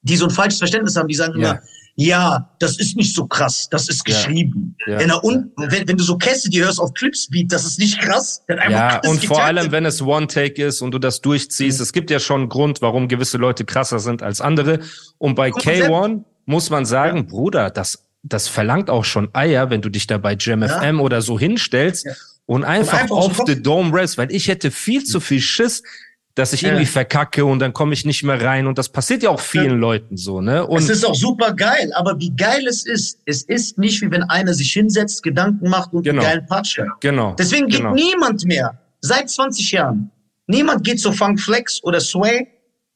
die 0.02 0.17
so 0.17 0.25
ein 0.26 0.31
falsches 0.31 0.58
Verständnis 0.58 0.97
haben, 0.97 1.08
die 1.08 1.14
sagen 1.14 1.41
Ja. 1.41 1.50
immer, 1.52 1.61
ja, 1.97 2.50
das 2.61 2.79
ist 2.79 2.97
nicht 2.97 3.14
so 3.14 3.26
krass, 3.26 3.69
das 3.70 3.88
ist 3.88 4.06
Ja. 4.08 4.14
geschrieben. 4.14 4.76
Ja. 4.87 4.99
Wenn, 4.99 5.11
er 5.11 5.23
un 5.23 5.52
wenn, 5.56 5.87
wenn 5.88 5.97
du 5.97 6.05
so 6.05 6.17
Cassidy 6.17 6.58
hörst 6.58 6.79
auf 6.81 6.94
Clipspeed, 6.94 7.52
das 7.52 7.64
ist 7.67 7.79
nicht 7.79 8.00
krass. 8.00 8.43
Hat 8.49 8.58
einfach 8.58 9.02
Ja, 9.05 9.11
und 9.11 9.25
vor 9.26 9.43
allem, 9.43 9.70
wenn 9.73 9.85
es 9.85 10.00
One-Take 10.00 10.64
ist 10.64 10.81
und 10.81 10.93
du 10.93 10.99
das 10.99 11.20
durchziehst, 11.20 11.79
Mhm. 11.79 11.82
es 11.82 11.93
gibt 11.93 12.11
ja 12.11 12.19
schon 12.20 12.43
einen 12.43 12.49
Grund, 12.49 12.81
warum 12.81 13.08
gewisse 13.08 13.37
Leute 13.37 13.64
krasser 13.64 13.99
sind 13.99 14.23
als 14.23 14.41
andere. 14.41 14.81
Und 15.19 15.35
bei 15.35 15.50
Guck 15.50 15.64
mal, 15.67 15.73
K1 15.75 16.25
muss 16.47 16.70
man 16.70 16.87
sagen, 16.87 17.26
Bruder, 17.26 17.69
das, 17.70 18.05
das 18.23 18.49
verlangt 18.49 18.88
auch 18.88 19.05
schon 19.05 19.29
Eier, 19.35 19.69
wenn 19.69 19.82
du 19.82 19.91
dich 19.91 20.06
da 20.06 20.17
bei 20.17 20.37
Jam 20.38 20.62
Ja. 20.62 20.69
FM 20.81 21.00
oder 21.00 21.20
so 21.20 21.38
hinstellst 21.38 22.06
Ja. 22.06 22.12
und 22.47 22.64
einfach, 22.64 23.00
einfach 23.00 23.17
aus 23.17 23.25
dem 23.26 23.31
auf 23.32 23.37
Kopf- 23.38 23.49
the 23.49 23.62
Dome 23.62 23.94
rest, 23.94 24.17
weil 24.17 24.32
ich 24.32 24.49
hätte 24.49 24.70
viel 24.70 25.05
zu 25.05 25.20
viel 25.20 25.41
Schiss, 25.43 25.82
dass 26.40 26.52
ich 26.52 26.62
Ja. 26.62 26.69
irgendwie 26.70 26.87
verkacke 26.87 27.44
und 27.44 27.58
dann 27.60 27.72
komme 27.72 27.92
ich 27.94 28.04
nicht 28.04 28.22
mehr 28.25 28.40
rein. 28.42 28.66
Und 28.66 28.78
das 28.78 28.88
passiert 28.88 29.22
ja 29.22 29.31
auch 29.31 29.40
vielen 29.40 29.70
Ja. 29.72 29.76
Leuten 29.76 30.16
so, 30.16 30.40
ne? 30.40 30.60
Es 30.62 30.66
Und 30.69 30.90
ist 30.90 31.04
auch 31.06 31.14
super 31.14 31.52
geil, 31.52 31.92
aber 31.94 32.19
wie 32.19 32.31
geil 32.34 32.66
es 32.66 32.84
ist, 32.87 33.20
es 33.26 33.42
ist 33.44 33.78
nicht 33.78 34.00
wie 34.02 34.10
wenn 34.10 34.22
einer 34.25 34.54
sich 34.54 34.72
hinsetzt, 34.72 35.22
Gedanken 35.22 35.69
macht 35.69 35.92
und 35.92 36.02
Genau. 36.02 36.22
einen 36.22 36.31
geilen 36.31 36.46
Part 36.46 36.66
schreibt. 36.66 37.00
genau. 37.00 37.34
Deswegen 37.38 37.66
geht 37.69 37.78
genau. 37.81 37.94
niemand 37.94 38.44
mehr, 38.46 38.78
seit 39.00 39.31
20 39.31 39.70
Jahren, 39.72 40.10
niemand 40.46 40.82
geht 40.84 40.98
zu 41.00 41.12
Funk 41.12 41.40
Flex 41.40 41.82
oder 41.84 42.00
Sway 42.00 42.48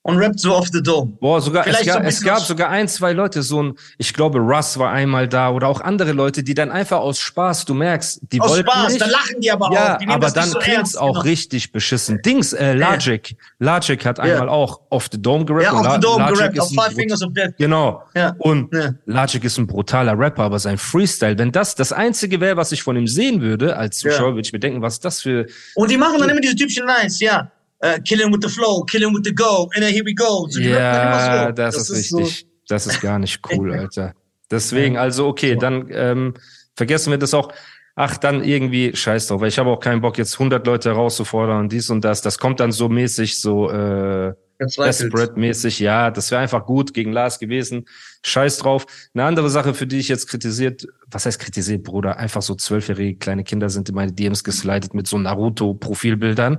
und 0.07 0.19
rappt 0.19 0.39
so 0.39 0.55
off 0.55 0.69
the 0.71 0.83
Dome. 0.83 1.17
Boah, 1.19 1.41
sogar, 1.41 1.67
es, 1.67 1.77
Vielleicht 1.79 1.85
so 1.87 1.93
gab, 1.95 2.01
ein 2.03 2.07
es 2.07 2.23
gab 2.23 2.37
aus- 2.37 2.47
sogar 2.49 2.69
ein, 2.69 2.89
zwei 2.89 3.13
Leute, 3.15 3.43
so 3.43 3.63
ein, 3.63 3.75
ich 3.97 4.13
glaube, 4.13 4.39
Russ 4.39 4.79
war 4.79 4.93
einmal 4.93 5.27
da 5.29 5.49
oder 5.51 5.67
auch 5.69 5.81
andere 5.81 6.13
Leute, 6.13 6.43
die 6.43 6.53
dann 6.53 6.71
einfach 6.71 6.99
aus 6.99 7.19
Spaß, 7.21 7.65
du 7.65 7.73
merkst, 7.73 8.21
die 8.31 8.39
Aus 8.41 8.51
wollten 8.51 8.69
Spaß, 8.71 8.89
nicht. 8.93 9.01
da 9.01 9.07
lachen 9.07 9.41
die 9.41 9.51
aber 9.51 9.71
ja, 9.73 9.95
auch. 9.95 9.99
Die 9.99 10.07
aber 10.09 10.31
dann 10.31 10.51
so 10.51 10.59
klingt's 10.59 10.95
auch 10.95 11.09
genau. 11.13 11.21
richtig 11.23 11.73
beschissen. 11.73 12.21
Dings, 12.23 12.53
äh, 12.53 12.75
Logic. 12.75 13.35
Logic 13.59 14.05
hat 14.05 14.19
Ja. 14.19 14.25
einmal 14.25 14.51
auch 14.51 14.83
off 14.91 15.09
the 15.11 15.21
Dome 15.21 15.47
gerappt. 15.47 15.65
Ja, 15.65 15.81
La- 15.81 15.95
the 15.95 16.01
Dome 16.01 16.25
Logic 16.25 16.37
gerappt, 16.39 16.57
ist 16.59 16.79
auf 16.79 16.85
Five 16.85 16.95
Fingers 16.95 17.23
of 17.23 17.33
Death. 17.33 17.55
Genau. 17.57 18.03
Ja. 18.15 18.35
Und 18.39 18.75
Ja. 18.75 18.91
Logic 19.07 19.43
ist 19.43 19.57
ein 19.57 19.67
brutaler 19.67 20.19
Rapper, 20.19 20.43
aber 20.43 20.59
sein 20.59 20.77
Freestyle, 20.77 21.39
wenn 21.39 21.51
das 21.51 21.75
das 21.77 21.93
einzige 21.93 22.41
wäre, 22.43 22.59
was 22.59 22.73
ich 22.73 22.83
von 22.83 22.95
ihm 22.97 23.07
sehen 23.07 23.41
würde, 23.41 23.75
als 23.77 24.01
Zuschauer, 24.01 24.29
Ja. 24.29 24.35
würde 24.35 24.43
ich 24.47 24.53
mir 24.53 24.61
denken, 24.61 24.83
was 24.83 25.01
das 25.01 25.23
für, 25.23 25.47
Und 25.75 25.91
die 25.91 25.97
machen 25.97 26.19
dann 26.19 26.29
immer 26.29 26.41
diese 26.41 26.55
typischen 26.57 26.87
Lines, 26.87 27.21
ja. 27.21 27.51
Uh, 27.85 27.99
killing 28.03 28.33
with 28.33 28.41
the 28.43 28.49
flow, 28.49 28.83
killing 28.85 29.13
with 29.15 29.25
the 29.25 29.35
go, 29.35 29.69
and 29.75 29.85
then 29.85 29.93
here 29.93 30.05
we 30.07 30.15
go. 30.15 30.47
So, 30.49 30.59
Ja, 30.61 31.47
so. 31.49 31.53
das, 31.53 31.91
ist 31.91 32.09
so- 32.09 32.17
richtig. 32.19 32.47
Das 32.69 32.87
ist 32.87 33.01
gar 33.03 33.19
nicht 33.19 33.41
cool, 33.53 33.73
Alter. 33.79 34.15
Deswegen, 34.51 34.97
also 34.97 35.27
okay, 35.27 35.55
dann 35.57 35.89
ähm, 35.91 36.35
vergessen 36.77 37.11
wir 37.11 37.19
das 37.19 37.35
auch. 37.35 37.53
Ach, 37.97 38.17
dann 38.17 38.43
irgendwie, 38.43 38.97
scheiß 38.97 39.27
drauf, 39.29 39.41
weil 39.41 39.49
ich 39.49 39.59
habe 39.59 39.71
auch 39.71 39.81
keinen 39.81 40.01
Bock, 40.01 40.17
jetzt 40.19 40.33
100 40.35 40.67
Leute 40.67 40.89
herauszufordern 40.91 41.61
und 41.61 41.73
dies 41.73 41.91
und 41.91 42.05
das. 42.05 42.23
Das 42.23 42.39
kommt 42.39 42.59
dann 42.61 42.73
so 42.73 42.89
mäßig, 42.89 43.39
so 43.41 43.71
äh. 43.71 44.33
Desperate-mäßig. 44.61 45.81
Ja, 45.81 46.11
das 46.13 46.31
wäre 46.31 46.41
einfach 46.41 46.65
gut 46.65 46.95
gegen 46.95 47.13
Lars 47.13 47.39
gewesen. 47.39 47.87
Scheiß 48.25 48.59
drauf. 48.59 48.87
Eine 49.13 49.25
andere 49.25 49.51
Sache, 49.51 49.75
für 49.75 49.87
die 49.87 49.99
ich 49.99 50.09
jetzt 50.09 50.29
kritisiert, 50.29 50.87
was 51.11 51.27
heißt 51.27 51.41
kritisiert, 51.41 51.83
Bruder? 51.83 52.17
Einfach 52.19 52.41
so 52.41 52.55
zwölfjährige 52.55 53.19
kleine 53.19 53.43
Kinder 53.45 53.69
sind 53.69 53.89
in 53.89 53.95
meine 53.97 54.13
DMs 54.13 54.45
geslidet 54.45 54.95
mit 54.95 55.07
so 55.09 55.19
Naruto-Profilbildern 55.19 56.59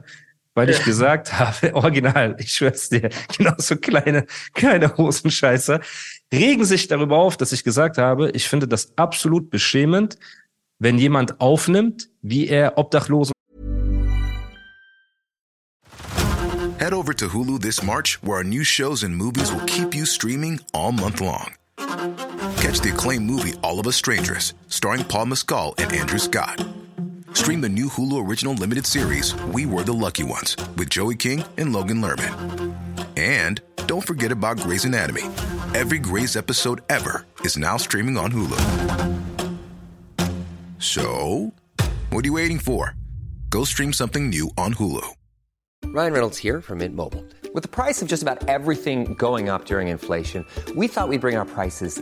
weil 0.55 0.69
ich 0.69 0.83
gesagt 0.83 1.33
habe, 1.39 1.75
original, 1.75 2.35
ich 2.39 2.53
schwör's 2.53 2.89
dir, 2.89 3.09
genau 3.37 3.53
so 3.57 3.75
kleine, 3.75 4.25
kleine 4.53 4.97
Hosenscheißer, 4.97 5.81
regen 6.33 6.65
sich 6.65 6.87
darüber 6.87 7.17
auf, 7.17 7.37
dass 7.37 7.51
ich 7.51 7.63
gesagt 7.63 7.99
habe, 7.99 8.31
ich 8.31 8.49
finde 8.49 8.67
das 8.67 8.97
absolut 8.97 9.51
beschämend, 9.51 10.17
wenn 10.79 10.97
jemand 10.97 11.39
aufnimmt, 11.39 12.09
wie 12.21 12.47
er 12.47 12.77
Obdachlosen 12.77 13.33
Head 16.79 16.93
over 16.93 17.13
to 17.13 17.29
Hulu 17.29 17.59
this 17.59 17.81
March, 17.81 18.21
where 18.21 18.37
our 18.37 18.43
new 18.43 18.63
shows 18.63 19.03
and 19.03 19.15
movies 19.15 19.51
will 19.51 19.65
keep 19.65 19.95
you 19.95 20.05
streaming 20.05 20.59
all 20.73 20.91
month 20.91 21.21
long. 21.21 21.55
Catch 22.57 22.81
the 22.81 22.91
acclaimed 22.93 23.25
movie 23.25 23.53
All 23.63 23.79
of 23.79 23.87
Us 23.87 23.95
Strangers, 23.95 24.53
starring 24.67 25.05
Paul 25.05 25.27
Mescal 25.27 25.73
and 25.77 25.91
Andrew 25.93 26.19
Scott. 26.19 26.63
Stream 27.35 27.59
the 27.59 27.67
new 27.67 27.89
Hulu 27.89 28.25
original 28.25 28.53
limited 28.53 28.85
series 28.87 29.35
We 29.51 29.65
Were 29.65 29.83
the 29.83 29.91
Lucky 29.91 30.23
Ones 30.23 30.55
with 30.77 30.89
Joey 30.89 31.15
King 31.15 31.43
and 31.57 31.73
Logan 31.73 32.01
Lerman. 32.01 32.73
And 33.17 33.59
don't 33.87 34.07
forget 34.07 34.31
about 34.31 34.57
Grey's 34.57 34.85
Anatomy. 34.85 35.23
Every 35.75 35.99
Grey's 35.99 36.37
episode 36.37 36.79
ever 36.87 37.25
is 37.41 37.57
now 37.57 37.75
streaming 37.75 38.17
on 38.17 38.31
Hulu. 38.31 38.61
So, 40.79 41.53
what 42.09 42.23
are 42.23 42.27
you 42.27 42.33
waiting 42.33 42.57
for? 42.57 42.95
Go 43.49 43.65
stream 43.65 43.91
something 43.91 44.29
new 44.29 44.49
on 44.57 44.73
Hulu. 44.75 45.05
Ryan 45.87 46.13
Reynolds 46.13 46.37
here 46.37 46.61
from 46.61 46.77
Mint 46.77 46.95
Mobile. 46.95 47.25
With 47.53 47.63
the 47.63 47.69
price 47.69 48.01
of 48.01 48.07
just 48.07 48.23
about 48.23 48.47
everything 48.47 49.13
going 49.15 49.49
up 49.49 49.65
during 49.65 49.89
inflation, 49.89 50.45
we 50.73 50.87
thought 50.87 51.09
we'd 51.09 51.19
bring 51.21 51.35
our 51.35 51.45
prices 51.45 52.01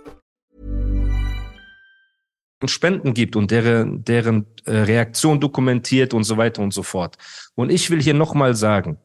Spenden 2.69 3.13
gibt 3.13 3.35
und 3.35 3.49
deren, 3.51 4.03
deren 4.03 4.45
äh, 4.65 4.71
Reaktion 4.71 5.39
dokumentiert 5.39 6.13
und 6.13 6.23
so 6.23 6.37
weiter 6.37 6.61
und 6.61 6.73
so 6.73 6.83
fort. 6.83 7.17
Und 7.55 7.71
ich 7.71 7.89
will 7.89 8.01
hier 8.01 8.13
nochmal 8.13 8.55
sagen, 8.55 8.97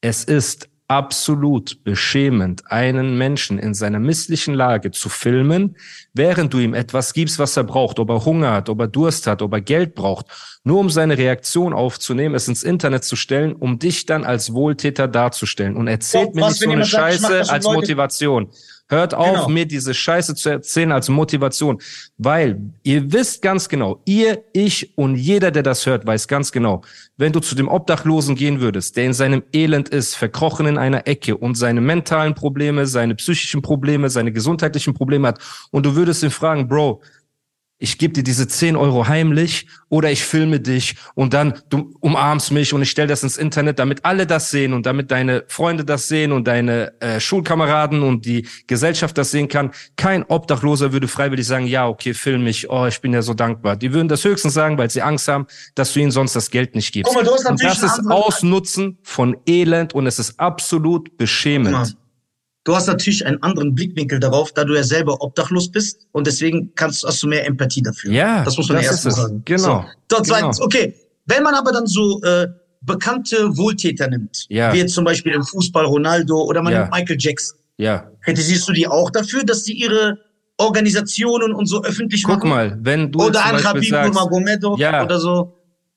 es 0.00 0.24
ist 0.24 0.68
absolut 0.88 1.84
beschämend, 1.84 2.70
einen 2.70 3.16
Menschen 3.16 3.58
in 3.58 3.72
seiner 3.72 3.98
misslichen 3.98 4.52
Lage 4.52 4.90
zu 4.90 5.08
filmen, 5.08 5.76
während 6.12 6.52
du 6.52 6.58
ihm 6.58 6.74
etwas 6.74 7.14
gibst, 7.14 7.38
was 7.38 7.56
er 7.56 7.64
braucht, 7.64 7.98
ob 7.98 8.10
er 8.10 8.24
Hunger 8.26 8.52
hat, 8.52 8.68
ob 8.68 8.78
er 8.80 8.88
Durst 8.88 9.26
hat, 9.26 9.40
ob 9.40 9.54
er 9.54 9.62
Geld 9.62 9.94
braucht, 9.94 10.26
nur 10.64 10.80
um 10.80 10.90
seine 10.90 11.16
Reaktion 11.16 11.72
aufzunehmen, 11.72 12.34
es 12.34 12.46
ins 12.46 12.62
Internet 12.62 13.04
zu 13.04 13.16
stellen, 13.16 13.54
um 13.54 13.78
dich 13.78 14.04
dann 14.04 14.24
als 14.24 14.52
Wohltäter 14.52 15.08
darzustellen. 15.08 15.76
Und 15.76 15.88
erzählt 15.88 16.30
Ja, 16.34 16.40
mir 16.42 16.48
nicht 16.48 16.60
so 16.60 16.70
eine 16.70 16.84
sagt, 16.84 16.90
Scheiße 17.22 17.50
als 17.50 17.64
Leute- 17.64 17.76
Motivation. 17.78 18.50
Hört 18.92 19.14
auf, 19.14 19.32
Genau. 19.32 19.48
mir 19.48 19.64
diese 19.66 19.94
Scheiße 19.94 20.34
zu 20.34 20.50
erzählen 20.50 20.92
als 20.92 21.08
Motivation, 21.08 21.80
weil 22.18 22.60
ihr 22.82 23.10
wisst 23.10 23.40
ganz 23.40 23.68
genau, 23.68 24.02
ihr, 24.04 24.44
ich 24.52 24.96
und 24.98 25.16
jeder, 25.16 25.50
der 25.50 25.62
das 25.62 25.86
hört, 25.86 26.06
weiß 26.06 26.28
ganz 26.28 26.52
genau, 26.52 26.82
wenn 27.16 27.32
du 27.32 27.40
zu 27.40 27.54
dem 27.54 27.68
Obdachlosen 27.68 28.34
gehen 28.34 28.60
würdest, 28.60 28.96
der 28.98 29.04
in 29.06 29.14
seinem 29.14 29.42
Elend 29.54 29.88
ist, 29.88 30.14
verkrochen 30.14 30.66
in 30.66 30.76
einer 30.76 31.06
Ecke 31.08 31.36
und 31.38 31.54
seine 31.54 31.80
mentalen 31.80 32.34
Probleme, 32.34 32.86
seine 32.86 33.14
psychischen 33.14 33.62
Probleme, 33.62 34.10
seine 34.10 34.30
gesundheitlichen 34.30 34.92
Probleme 34.92 35.28
hat 35.28 35.38
und 35.70 35.86
du 35.86 35.96
würdest 35.96 36.22
ihn 36.22 36.30
fragen, 36.30 36.68
Bro, 36.68 37.00
ich 37.82 37.98
gebe 37.98 38.14
dir 38.14 38.22
diese 38.22 38.46
10 38.46 38.76
Euro 38.76 39.08
heimlich 39.08 39.66
oder 39.88 40.12
ich 40.12 40.22
filme 40.22 40.60
dich 40.60 40.94
und 41.14 41.34
dann 41.34 41.54
du 41.68 41.92
umarmst 41.98 42.52
mich 42.52 42.72
und 42.72 42.80
ich 42.80 42.90
stelle 42.90 43.08
das 43.08 43.24
ins 43.24 43.36
Internet, 43.36 43.80
damit 43.80 44.04
alle 44.04 44.24
das 44.24 44.52
sehen 44.52 44.72
und 44.72 44.86
damit 44.86 45.10
deine 45.10 45.42
Freunde 45.48 45.84
das 45.84 46.06
sehen 46.06 46.30
und 46.30 46.46
deine 46.46 46.92
äh, 47.00 47.18
Schulkameraden 47.18 48.04
und 48.04 48.24
die 48.24 48.46
Gesellschaft 48.68 49.18
das 49.18 49.32
sehen 49.32 49.48
kann. 49.48 49.72
Kein 49.96 50.22
Obdachloser 50.22 50.92
würde 50.92 51.08
freiwillig 51.08 51.44
sagen, 51.44 51.66
ja, 51.66 51.88
okay, 51.88 52.14
film 52.14 52.44
mich, 52.44 52.70
oh, 52.70 52.86
ich 52.86 53.00
bin 53.00 53.12
ja 53.12 53.20
so 53.20 53.34
dankbar. 53.34 53.74
Die 53.74 53.92
würden 53.92 54.06
das 54.06 54.24
höchstens 54.24 54.54
sagen, 54.54 54.78
weil 54.78 54.88
sie 54.88 55.02
Angst 55.02 55.26
haben, 55.26 55.48
dass 55.74 55.92
du 55.92 56.00
ihnen 56.00 56.12
sonst 56.12 56.36
das 56.36 56.50
Geld 56.50 56.76
nicht 56.76 56.92
gibst. 56.92 57.12
Mal, 57.12 57.24
du 57.24 57.32
hast 57.32 57.50
und 57.50 57.62
das 57.62 57.82
ist 57.82 58.08
Ausnutzen 58.08 58.98
von 59.02 59.36
Elend 59.44 59.92
und 59.92 60.06
es 60.06 60.20
ist 60.20 60.38
absolut 60.38 61.16
beschämend. 61.16 61.96
Guck 62.64 62.74
mal, 62.74 62.74
Du 62.74 62.76
hast 62.76 62.86
natürlich 62.86 63.26
einen 63.26 63.42
anderen 63.42 63.74
Blickwinkel 63.74 64.20
darauf, 64.20 64.52
da 64.52 64.64
du 64.64 64.74
ja 64.74 64.82
selber 64.84 65.20
obdachlos 65.20 65.70
bist 65.70 66.06
und 66.12 66.26
deswegen 66.26 66.72
kannst, 66.74 67.04
hast 67.04 67.22
du 67.22 67.26
mehr 67.28 67.46
Empathie 67.46 67.82
dafür. 67.82 68.12
Ja, 68.12 68.44
das 68.44 68.56
muss 68.56 68.68
man 68.68 68.78
das 68.78 68.86
erstmal 68.86 69.12
es. 69.14 69.20
sagen. 69.20 69.42
Genau. 69.44 69.84
So, 70.10 70.20
zweitens, 70.22 70.56
Genau. 70.58 70.66
okay. 70.66 70.94
Wenn 71.26 71.42
man 71.42 71.54
aber 71.54 71.72
dann 71.72 71.86
so 71.86 72.20
äh, 72.22 72.46
bekannte 72.80 73.56
Wohltäter 73.56 74.08
nimmt, 74.08 74.46
Ja. 74.48 74.72
wie 74.72 74.78
jetzt 74.78 74.94
zum 74.94 75.04
Beispiel 75.04 75.32
im 75.32 75.42
Fußball 75.44 75.84
Ronaldo 75.84 76.36
oder 76.42 76.62
man 76.62 76.72
Ja. 76.72 76.80
nimmt 76.82 76.92
Michael 76.94 77.16
Jackson, 77.18 77.58
Ja. 77.78 78.08
kritisierst 78.24 78.68
du 78.68 78.72
die 78.72 78.86
auch 78.88 79.10
dafür, 79.10 79.44
dass 79.44 79.64
sie 79.64 79.72
ihre 79.74 80.18
Organisationen 80.58 81.52
und 81.52 81.66
so 81.66 81.82
öffentlich 81.82 82.22
Guck 82.24 82.38
machen? 82.38 82.48
mal, 82.50 82.78
wenn 82.82 83.10
du 83.12 83.20
oder 83.24 83.44
ein 83.44 83.62
Habib 83.64 83.84
sagst, 83.88 84.12
Nurmagomedov 84.14 84.78
Ja. 84.78 85.04
oder 85.04 85.18
so. 85.18 85.54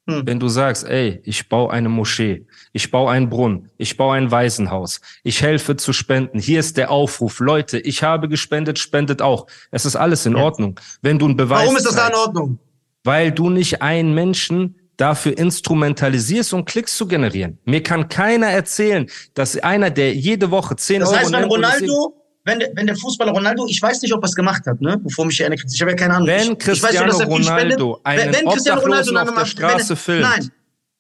Hm. 0.08 0.22
Wenn 0.26 0.40
du 0.40 0.48
sagst, 0.50 0.84
ey, 0.84 1.20
ich 1.24 1.50
baue 1.50 1.72
eine 1.72 1.90
Moschee, 1.90 2.46
ich 2.74 2.92
baue 2.92 3.12
einen 3.12 3.28
Brunnen, 3.28 3.72
ich 3.78 3.98
baue 3.98 4.16
ein 4.16 4.30
Waisenhaus, 4.30 5.02
ich 5.24 5.42
helfe 5.42 5.76
zu 5.78 5.94
spenden, 5.94 6.38
hier 6.40 6.60
ist 6.60 6.78
der 6.78 6.92
Aufruf, 6.92 7.40
Leute, 7.40 7.80
ich 7.80 8.04
habe 8.04 8.30
gespendet, 8.30 8.78
spendet 8.78 9.22
auch. 9.24 9.48
Es 9.72 9.86
ist 9.86 9.96
alles 9.96 10.28
in 10.28 10.36
Ordnung. 10.36 10.80
Wenn 11.02 11.18
du 11.18 11.26
einen 11.26 11.36
Beweis 11.36 11.64
Warum 11.64 11.78
ist 11.78 11.88
das 11.88 11.96
da 11.96 12.08
in 12.08 12.14
Ordnung? 12.14 12.60
Weil 13.04 13.32
du 13.32 13.50
nicht 13.50 13.82
einen 13.82 14.14
Menschen 14.14 14.76
dafür 14.98 15.38
instrumentalisierst, 15.38 16.54
um 16.54 16.66
Klicks 16.66 16.96
zu 16.96 17.08
generieren. 17.08 17.58
Mir 17.66 17.82
kann 17.82 18.08
keiner 18.08 18.48
erzählen, 18.48 19.10
dass 19.34 19.58
einer, 19.58 19.90
der 19.90 20.14
jede 20.14 20.52
Woche 20.52 20.76
10 20.76 21.00
Das 21.00 21.10
Euro 21.10 21.20
heißt, 21.20 21.32
wenn 21.34 21.44
Ronaldo, 21.46 22.25
wenn 22.46 22.60
der, 22.60 22.70
wenn 22.76 22.88
der 22.88 22.96
Fußballer 22.96 23.32
Ronaldo, 23.32 23.66
ich 23.68 23.82
weiß 23.82 24.02
nicht, 24.04 24.14
ob 24.14 24.24
er 24.24 24.28
es 24.28 24.36
gemacht 24.36 24.66
hat, 24.66 24.80
ne? 24.80 24.98
Bevor 25.04 25.26
mich 25.26 25.38
hier 25.38 25.48
einer 25.48 25.56
kritisiert. 25.56 25.76
Ich 25.78 25.82
habe 25.82 25.92
ja 25.92 25.98
keine 25.98 26.14
Ahnung. 26.16 26.28
Wenn 26.28 26.42
ich, 26.42 26.50
ich 26.50 26.84
weiß 26.84 26.92
Cristiano. 26.92 27.18
Ronaldo 27.18 28.00
einen 28.04 28.34
wenn 28.34 28.46
Cristiano 28.48 28.82
Ronaldo 28.82 29.20
auf 29.20 29.34
der 29.36 29.46
Straße 29.46 29.90
wenn, 29.90 29.96
filmt. 29.98 30.22
Nein, 30.22 30.52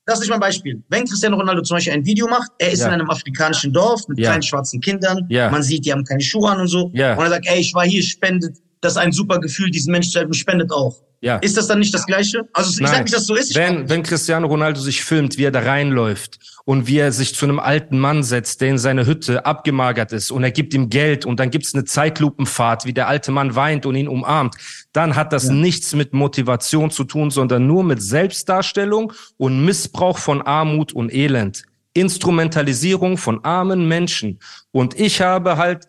das 0.05 0.15
ist 0.15 0.21
nicht 0.21 0.29
mein 0.31 0.39
Beispiel. 0.39 0.83
Wenn 0.89 1.05
Cristiano 1.05 1.37
Ronaldo 1.37 1.61
zum 1.61 1.77
Beispiel 1.77 1.93
ein 1.93 2.05
Video 2.05 2.27
macht, 2.27 2.51
er 2.59 2.71
ist 2.71 2.81
Ja. 2.81 2.87
in 2.87 2.93
einem 2.93 3.09
afrikanischen 3.09 3.71
Dorf 3.71 4.07
mit 4.07 4.19
Ja. 4.19 4.29
kleinen 4.31 4.43
schwarzen 4.43 4.81
Kindern, 4.81 5.25
Ja. 5.29 5.49
man 5.49 5.63
sieht, 5.63 5.85
die 5.85 5.91
haben 5.91 6.03
keine 6.03 6.21
Schuhe 6.21 6.49
an 6.49 6.59
und 6.61 6.67
so, 6.67 6.91
Ja. 6.93 7.15
und 7.15 7.23
er 7.23 7.29
sagt, 7.29 7.45
ey, 7.47 7.59
ich 7.59 7.73
war 7.73 7.85
hier, 7.85 8.03
spendet, 8.03 8.57
das 8.81 8.93
ist 8.93 8.97
ein 8.97 9.11
super 9.11 9.39
Gefühl, 9.39 9.69
diesen 9.71 9.91
Menschen 9.91 10.11
zu 10.11 10.19
helfen, 10.19 10.33
spendet 10.33 10.71
auch. 10.71 10.95
Ja. 11.25 11.37
Ist 11.37 11.57
das 11.57 11.65
dann 11.65 11.79
nicht 11.79 11.91
das 11.91 12.05
Gleiche? 12.05 12.47
Also 12.53 12.79
ich 12.79 12.87
sag 12.87 13.01
nicht, 13.01 13.15
dass 13.15 13.25
so 13.25 13.33
ist. 13.33 13.55
Wenn, 13.55 13.89
wenn 13.89 14.03
Cristiano 14.03 14.45
Ronaldo 14.45 14.79
sich 14.79 15.03
filmt, 15.03 15.39
wie 15.39 15.45
er 15.45 15.51
da 15.51 15.61
reinläuft 15.61 16.37
und 16.65 16.85
wie 16.85 16.99
er 16.99 17.11
sich 17.11 17.33
zu 17.33 17.47
einem 17.47 17.57
alten 17.57 17.97
Mann 17.97 18.21
setzt, 18.21 18.61
der 18.61 18.69
in 18.69 18.77
seiner 18.77 19.07
Hütte 19.07 19.43
abgemagert 19.43 20.11
ist 20.11 20.29
und 20.29 20.43
er 20.43 20.51
gibt 20.51 20.75
ihm 20.75 20.87
Geld 20.91 21.25
und 21.25 21.39
dann 21.39 21.49
gibt's 21.49 21.73
eine 21.73 21.83
Zeitlupenfahrt, 21.83 22.85
wie 22.85 22.93
der 22.93 23.07
alte 23.07 23.31
Mann 23.31 23.55
weint 23.55 23.87
und 23.87 23.95
ihn 23.95 24.07
umarmt, 24.07 24.53
dann 24.93 25.15
hat 25.15 25.33
das 25.33 25.49
nichts 25.49 25.95
mit 25.95 26.13
Motivation 26.13 26.91
zu 26.91 27.05
tun, 27.05 27.31
sondern 27.31 27.65
nur 27.65 27.83
mit 27.83 28.03
Selbstdarstellung 28.03 29.11
und 29.37 29.65
Missbrauch 29.65 30.19
von 30.19 30.43
Armut 30.43 30.93
und 30.93 31.11
Elend. 31.11 31.63
Instrumentalisierung 31.95 33.17
von 33.17 33.43
armen 33.43 33.87
Menschen. 33.87 34.39
Und 34.71 34.99
ich 34.99 35.21
habe 35.21 35.57
halt 35.57 35.87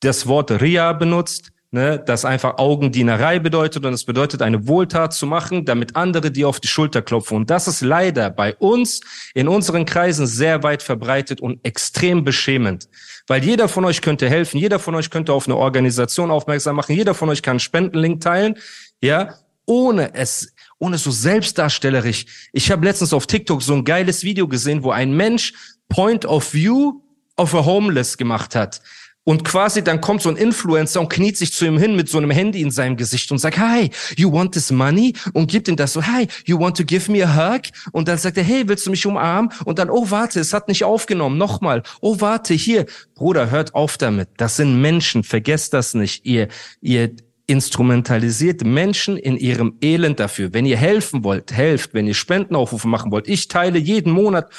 das 0.00 0.26
Wort 0.26 0.50
Ria 0.50 0.92
benutzt, 0.92 1.52
ne, 1.72 1.98
das 2.04 2.24
einfach 2.24 2.58
Augendienerei 2.58 3.38
bedeutet 3.38 3.84
und 3.84 3.92
es 3.92 4.04
bedeutet, 4.04 4.42
eine 4.42 4.68
Wohltat 4.68 5.12
zu 5.14 5.26
machen, 5.26 5.64
damit 5.64 5.96
andere 5.96 6.30
dir 6.30 6.48
auf 6.48 6.60
die 6.60 6.68
Schulter 6.68 7.02
klopfen. 7.02 7.38
Und 7.38 7.50
das 7.50 7.66
ist 7.66 7.80
leider 7.80 8.30
bei 8.30 8.54
uns 8.56 9.00
in 9.34 9.48
unseren 9.48 9.84
Kreisen 9.86 10.26
sehr 10.26 10.62
weit 10.62 10.82
verbreitet 10.82 11.40
und 11.40 11.64
extrem 11.64 12.24
beschämend. 12.24 12.88
Weil 13.26 13.42
jeder 13.42 13.68
von 13.68 13.84
euch 13.84 14.02
könnte 14.02 14.28
helfen, 14.28 14.58
jeder 14.58 14.78
von 14.78 14.94
euch 14.94 15.10
könnte 15.10 15.32
auf 15.32 15.46
eine 15.46 15.56
Organisation 15.56 16.30
aufmerksam 16.30 16.76
machen, 16.76 16.94
jeder 16.94 17.14
von 17.14 17.30
euch 17.30 17.42
kann 17.42 17.52
einen 17.52 17.60
Spendenlink 17.60 18.20
teilen, 18.20 18.58
ja, 19.02 19.34
ohne 19.64 20.14
es, 20.14 20.52
ohne 20.78 20.98
so 20.98 21.10
selbstdarstellerisch. 21.10 22.26
Ich 22.52 22.70
habe 22.70 22.84
letztens 22.84 23.12
auf 23.12 23.26
TikTok 23.26 23.62
so 23.62 23.74
ein 23.74 23.84
geiles 23.84 24.24
Video 24.24 24.46
gesehen, 24.46 24.82
wo 24.82 24.90
ein 24.90 25.16
Mensch 25.16 25.54
Point 25.88 26.26
of 26.26 26.52
View 26.52 27.00
of 27.36 27.54
a 27.54 27.64
Homeless 27.64 28.18
gemacht 28.18 28.54
hat. 28.54 28.82
Und 29.24 29.44
quasi 29.44 29.84
dann 29.84 30.00
kommt 30.00 30.22
so 30.22 30.30
ein 30.30 30.36
Influencer 30.36 31.00
und 31.00 31.08
kniet 31.08 31.36
sich 31.36 31.52
zu 31.52 31.64
ihm 31.64 31.78
hin 31.78 31.94
mit 31.94 32.08
so 32.08 32.18
einem 32.18 32.30
Handy 32.30 32.60
in 32.60 32.72
seinem 32.72 32.96
Gesicht 32.96 33.30
und 33.30 33.38
sagt, 33.38 33.58
hi, 33.58 33.90
you 34.16 34.32
want 34.32 34.52
this 34.52 34.72
money? 34.72 35.14
Und 35.32 35.48
gibt 35.48 35.68
ihm 35.68 35.76
das 35.76 35.92
so, 35.92 36.04
hi, 36.04 36.26
you 36.44 36.58
want 36.58 36.76
to 36.76 36.84
give 36.84 37.10
me 37.10 37.24
a 37.24 37.54
hug? 37.54 37.62
Und 37.92 38.08
dann 38.08 38.18
sagt 38.18 38.36
er, 38.36 38.42
hey, 38.42 38.66
willst 38.66 38.86
du 38.86 38.90
mich 38.90 39.06
umarmen? 39.06 39.52
Und 39.64 39.78
dann, 39.78 39.90
oh, 39.90 40.10
warte, 40.10 40.40
es 40.40 40.52
hat 40.52 40.66
nicht 40.66 40.82
aufgenommen. 40.82 41.38
Nochmal. 41.38 41.84
Oh, 42.00 42.20
warte, 42.20 42.54
hier. 42.54 42.86
Bruder, 43.14 43.50
hört 43.50 43.74
auf 43.76 43.96
damit. 43.96 44.28
Das 44.38 44.56
sind 44.56 44.80
Menschen. 44.80 45.22
Vergesst 45.22 45.72
das 45.72 45.94
nicht. 45.94 46.26
Ihr, 46.26 46.48
ihr 46.80 47.12
instrumentalisiert 47.46 48.64
Menschen 48.64 49.16
in 49.16 49.36
ihrem 49.36 49.76
Elend 49.80 50.18
dafür. 50.18 50.52
Wenn 50.52 50.66
ihr 50.66 50.76
helfen 50.76 51.22
wollt, 51.22 51.52
helft. 51.52 51.94
Wenn 51.94 52.08
ihr 52.08 52.14
Spendenaufrufe 52.14 52.88
machen 52.88 53.12
wollt. 53.12 53.28
Ich 53.28 53.46
teile 53.46 53.78
jeden 53.78 54.12
Monat 54.12 54.50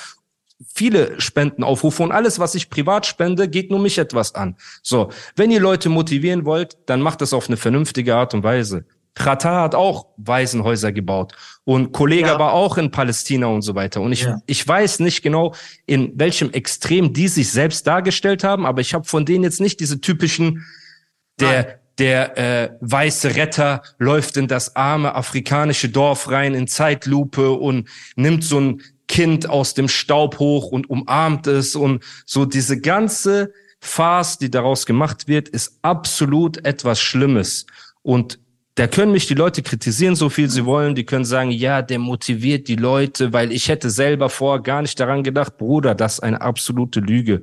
viele 0.74 1.20
Spendenaufrufe 1.20 2.04
und 2.04 2.12
alles, 2.12 2.40
was 2.40 2.56
ich 2.56 2.70
privat 2.70 3.06
spende, 3.06 3.48
geht 3.50 3.70
nur 3.72 3.80
mich 3.80 3.98
etwas 3.98 4.36
an. 4.36 4.56
So, 4.82 5.10
wenn 5.36 5.52
ihr 5.52 5.60
Leute 5.60 5.90
motivieren 5.90 6.46
wollt, 6.46 6.78
dann 6.86 7.02
macht 7.02 7.22
das 7.22 7.34
auf 7.34 7.48
eine 7.48 7.58
vernünftige 7.58 8.16
Art 8.16 8.34
und 8.34 8.44
Weise. 8.44 8.86
Qatar 9.16 9.62
hat 9.62 9.76
auch 9.76 10.08
Waisenhäuser 10.18 10.92
gebaut 10.92 11.34
und 11.66 11.92
Kollege 11.92 12.28
Ja. 12.30 12.34
aber 12.34 12.54
auch 12.54 12.78
in 12.80 12.90
Palästina 12.90 13.46
und 13.46 13.62
so 13.62 13.76
weiter. 13.76 14.02
Und 14.02 14.12
ich, 14.12 14.24
Ja. 14.24 14.42
ich 14.48 14.68
weiß 14.68 15.00
nicht 15.02 15.22
genau, 15.22 15.54
in 15.86 16.14
welchem 16.16 16.50
Extrem 16.52 17.14
die 17.14 17.28
sich 17.28 17.52
selbst 17.52 17.86
dargestellt 17.86 18.44
haben, 18.44 18.66
aber 18.66 18.82
ich 18.82 18.96
habe 18.96 19.06
von 19.06 19.24
denen 19.26 19.44
jetzt 19.44 19.62
nicht 19.62 19.80
diese 19.80 20.02
typischen, 20.02 20.66
der, 21.40 21.80
der 22.00 22.38
äh, 22.40 22.70
weiße 22.82 23.36
Retter 23.36 23.84
läuft 24.00 24.36
in 24.36 24.48
das 24.48 24.76
arme 24.76 25.14
afrikanische 25.14 25.90
Dorf 25.90 26.32
rein 26.32 26.56
in 26.56 26.68
Zeitlupe 26.68 27.52
und 27.52 27.88
nimmt 28.16 28.44
so 28.44 28.60
ein 28.60 28.82
Kind 29.08 29.50
aus 29.50 29.74
dem 29.74 29.88
Staub 29.88 30.40
hoch 30.40 30.72
und 30.72 30.90
umarmt 30.90 31.48
es 31.48 31.76
und 31.76 32.04
so 32.26 32.46
diese 32.46 32.80
ganze 32.80 33.54
Farce, 33.80 34.38
die 34.38 34.50
daraus 34.50 34.86
gemacht 34.86 35.28
wird, 35.28 35.50
ist 35.50 35.78
absolut 35.82 36.66
etwas 36.66 37.02
Schlimmes. 37.02 37.66
Und 38.02 38.40
da 38.76 38.88
können 38.88 39.12
mich 39.12 39.28
die 39.28 39.36
Leute 39.36 39.62
kritisieren, 39.62 40.16
so 40.16 40.30
viel 40.30 40.50
sie 40.50 40.66
wollen. 40.66 40.96
Die 40.96 41.06
können 41.06 41.26
sagen, 41.26 41.52
ja, 41.52 41.84
der 41.84 42.00
motiviert 42.00 42.68
die 42.68 42.76
Leute, 42.76 43.32
weil 43.32 43.52
ich 43.52 43.68
hätte 43.68 43.92
selber 43.92 44.30
vorher 44.30 44.64
gar 44.64 44.82
nicht 44.82 45.00
daran 45.00 45.22
gedacht. 45.22 45.58
Bruder, 45.58 45.94
das 45.94 46.14
ist 46.14 46.20
eine 46.22 46.42
absolute 46.42 47.00
Lüge. 47.00 47.42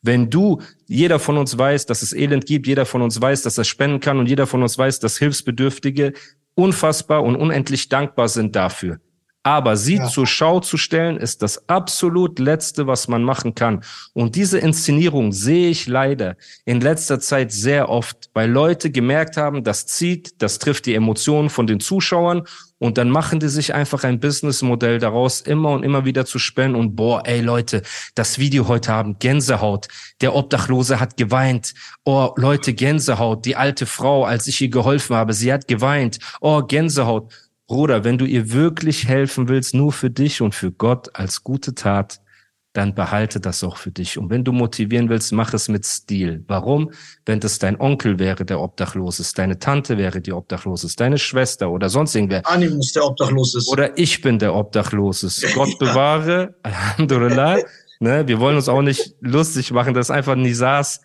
Wenn 0.00 0.30
du, 0.30 0.62
jeder 0.86 1.18
von 1.18 1.36
uns 1.36 1.58
weiß, 1.58 1.84
dass 1.84 2.00
es 2.00 2.14
Elend 2.14 2.46
gibt, 2.46 2.66
jeder 2.66 2.86
von 2.86 3.02
uns 3.02 3.20
weiß, 3.20 3.42
dass 3.42 3.58
er 3.58 3.64
spenden 3.64 4.00
kann 4.00 4.18
und 4.18 4.26
jeder 4.26 4.46
von 4.46 4.62
uns 4.62 4.78
weiß, 4.78 5.00
dass 5.00 5.18
Hilfsbedürftige 5.18 6.14
unfassbar 6.54 7.24
und 7.24 7.36
unendlich 7.36 7.90
dankbar 7.90 8.28
sind 8.28 8.56
dafür. 8.56 9.00
Aber 9.42 9.76
sie 9.76 9.96
ja. 9.96 10.06
zur 10.06 10.26
Schau 10.26 10.60
zu 10.60 10.76
stellen, 10.76 11.16
ist 11.16 11.40
das 11.40 11.66
absolut 11.68 12.38
Letzte, 12.38 12.86
was 12.86 13.08
man 13.08 13.24
machen 13.24 13.54
kann. 13.54 13.82
Und 14.12 14.36
diese 14.36 14.58
Inszenierung 14.58 15.32
sehe 15.32 15.70
ich 15.70 15.86
leider 15.86 16.36
in 16.66 16.82
letzter 16.82 17.20
Zeit 17.20 17.50
sehr 17.50 17.88
oft, 17.88 18.28
weil 18.34 18.50
Leute 18.50 18.90
gemerkt 18.90 19.38
haben, 19.38 19.64
das 19.64 19.86
zieht, 19.86 20.42
das 20.42 20.58
trifft 20.58 20.84
die 20.84 20.94
Emotionen 20.94 21.48
von 21.48 21.66
den 21.66 21.80
Zuschauern 21.80 22.42
und 22.80 22.98
dann 22.98 23.10
machen 23.10 23.40
die 23.40 23.48
sich 23.48 23.74
einfach 23.74 24.04
ein 24.04 24.20
Businessmodell 24.20 24.98
daraus, 24.98 25.40
immer 25.40 25.70
und 25.70 25.84
immer 25.84 26.04
wieder 26.04 26.26
zu 26.26 26.38
spenden 26.38 26.76
und 26.76 26.96
boah, 26.96 27.22
ey 27.26 27.40
Leute, 27.40 27.82
das 28.14 28.38
Video 28.38 28.68
heute 28.68 28.92
Abend, 28.92 29.20
Gänsehaut, 29.20 29.88
der 30.20 30.34
Obdachlose 30.34 31.00
hat 31.00 31.16
geweint, 31.16 31.74
oh 32.04 32.32
Leute, 32.36 32.74
Gänsehaut, 32.74 33.44
die 33.44 33.56
alte 33.56 33.86
Frau, 33.86 34.24
als 34.24 34.46
ich 34.46 34.60
ihr 34.60 34.70
geholfen 34.70 35.16
habe, 35.16 35.32
sie 35.32 35.52
hat 35.52 35.68
geweint, 35.68 36.18
oh 36.40 36.62
Gänsehaut. 36.62 37.32
Bruder, 37.70 38.02
wenn 38.02 38.18
du 38.18 38.24
ihr 38.24 38.52
wirklich 38.52 39.06
helfen 39.06 39.48
willst, 39.48 39.74
nur 39.76 39.92
für 39.92 40.10
dich 40.10 40.42
und 40.42 40.56
für 40.56 40.72
Gott 40.72 41.10
als 41.14 41.44
gute 41.44 41.72
Tat, 41.72 42.20
dann 42.72 42.96
behalte 42.96 43.38
das 43.38 43.62
auch 43.62 43.76
für 43.76 43.92
dich. 43.92 44.18
Und 44.18 44.28
wenn 44.28 44.42
du 44.42 44.50
motivieren 44.50 45.08
willst, 45.08 45.30
mach 45.30 45.54
es 45.54 45.68
mit 45.68 45.86
Stil. 45.86 46.42
Warum? 46.48 46.90
Wenn 47.24 47.38
das 47.38 47.60
dein 47.60 47.80
Onkel 47.80 48.18
wäre, 48.18 48.44
der 48.44 48.58
obdachlos 48.60 49.20
ist, 49.20 49.38
deine 49.38 49.60
Tante 49.60 49.98
wäre, 49.98 50.20
die 50.20 50.32
obdachlos 50.32 50.82
ist, 50.82 50.98
deine 50.98 51.16
Schwester 51.16 51.70
oder 51.70 51.88
sonst 51.88 52.16
irgendwer. 52.16 52.44
Animus, 52.44 52.90
der 52.92 53.04
obdachlos 53.04 53.54
ist. 53.54 53.68
Oder 53.68 53.96
ich 53.96 54.20
bin 54.20 54.40
der 54.40 54.52
obdachlos 54.52 55.22
ist. 55.22 55.54
Gott 55.54 55.78
bewahre. 55.78 56.56
Alhamdulillah. 56.64 57.58
Ne, 58.00 58.26
wir 58.26 58.40
wollen 58.40 58.56
uns 58.56 58.68
auch 58.68 58.82
nicht 58.82 59.14
lustig 59.20 59.70
machen, 59.70 59.94
das 59.94 60.06
ist 60.06 60.10
einfach 60.10 60.34
Nisas 60.34 61.02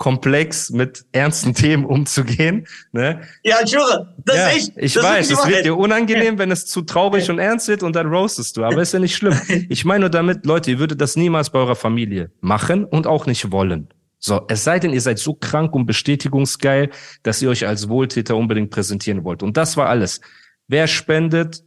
komplex 0.00 0.70
mit 0.70 1.04
ernsten 1.12 1.52
Themen 1.52 1.84
umzugehen. 1.84 2.66
Ne? 2.92 3.20
Ja, 3.44 3.58
ich 3.62 3.76
höre, 3.76 4.14
das 4.24 4.34
ja, 4.34 4.48
ist 4.48 4.56
echt. 4.56 4.72
Ich 4.76 4.96
weiß, 4.96 5.30
es 5.30 5.46
wird 5.46 5.66
dir 5.66 5.76
unangenehm, 5.76 6.38
wenn 6.38 6.50
es 6.50 6.64
zu 6.64 6.80
traurig 6.80 7.28
und 7.30 7.38
ernst 7.38 7.68
wird 7.68 7.82
und 7.82 7.94
dann 7.94 8.06
roastest 8.06 8.56
du. 8.56 8.64
Aber 8.64 8.80
ist 8.80 8.94
ja 8.94 8.98
nicht 8.98 9.14
schlimm. 9.14 9.38
Ich 9.68 9.84
meine 9.84 10.00
nur 10.00 10.10
damit, 10.10 10.46
Leute, 10.46 10.70
ihr 10.70 10.78
würdet 10.78 11.02
das 11.02 11.16
niemals 11.16 11.50
bei 11.50 11.58
eurer 11.58 11.76
Familie 11.76 12.30
machen 12.40 12.86
und 12.86 13.06
auch 13.06 13.26
nicht 13.26 13.52
wollen. 13.52 13.88
So, 14.18 14.40
es 14.48 14.64
sei 14.64 14.78
denn, 14.78 14.94
ihr 14.94 15.02
seid 15.02 15.18
so 15.18 15.34
krank 15.34 15.74
und 15.74 15.84
bestätigungsgeil, 15.84 16.90
dass 17.22 17.42
ihr 17.42 17.50
euch 17.50 17.66
als 17.66 17.90
Wohltäter 17.90 18.36
unbedingt 18.36 18.70
präsentieren 18.70 19.22
wollt. 19.24 19.42
Und 19.42 19.58
das 19.58 19.76
war 19.76 19.90
alles. 19.90 20.22
Wer 20.66 20.86
spendet, 20.86 21.62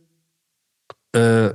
äh, 1.13 1.51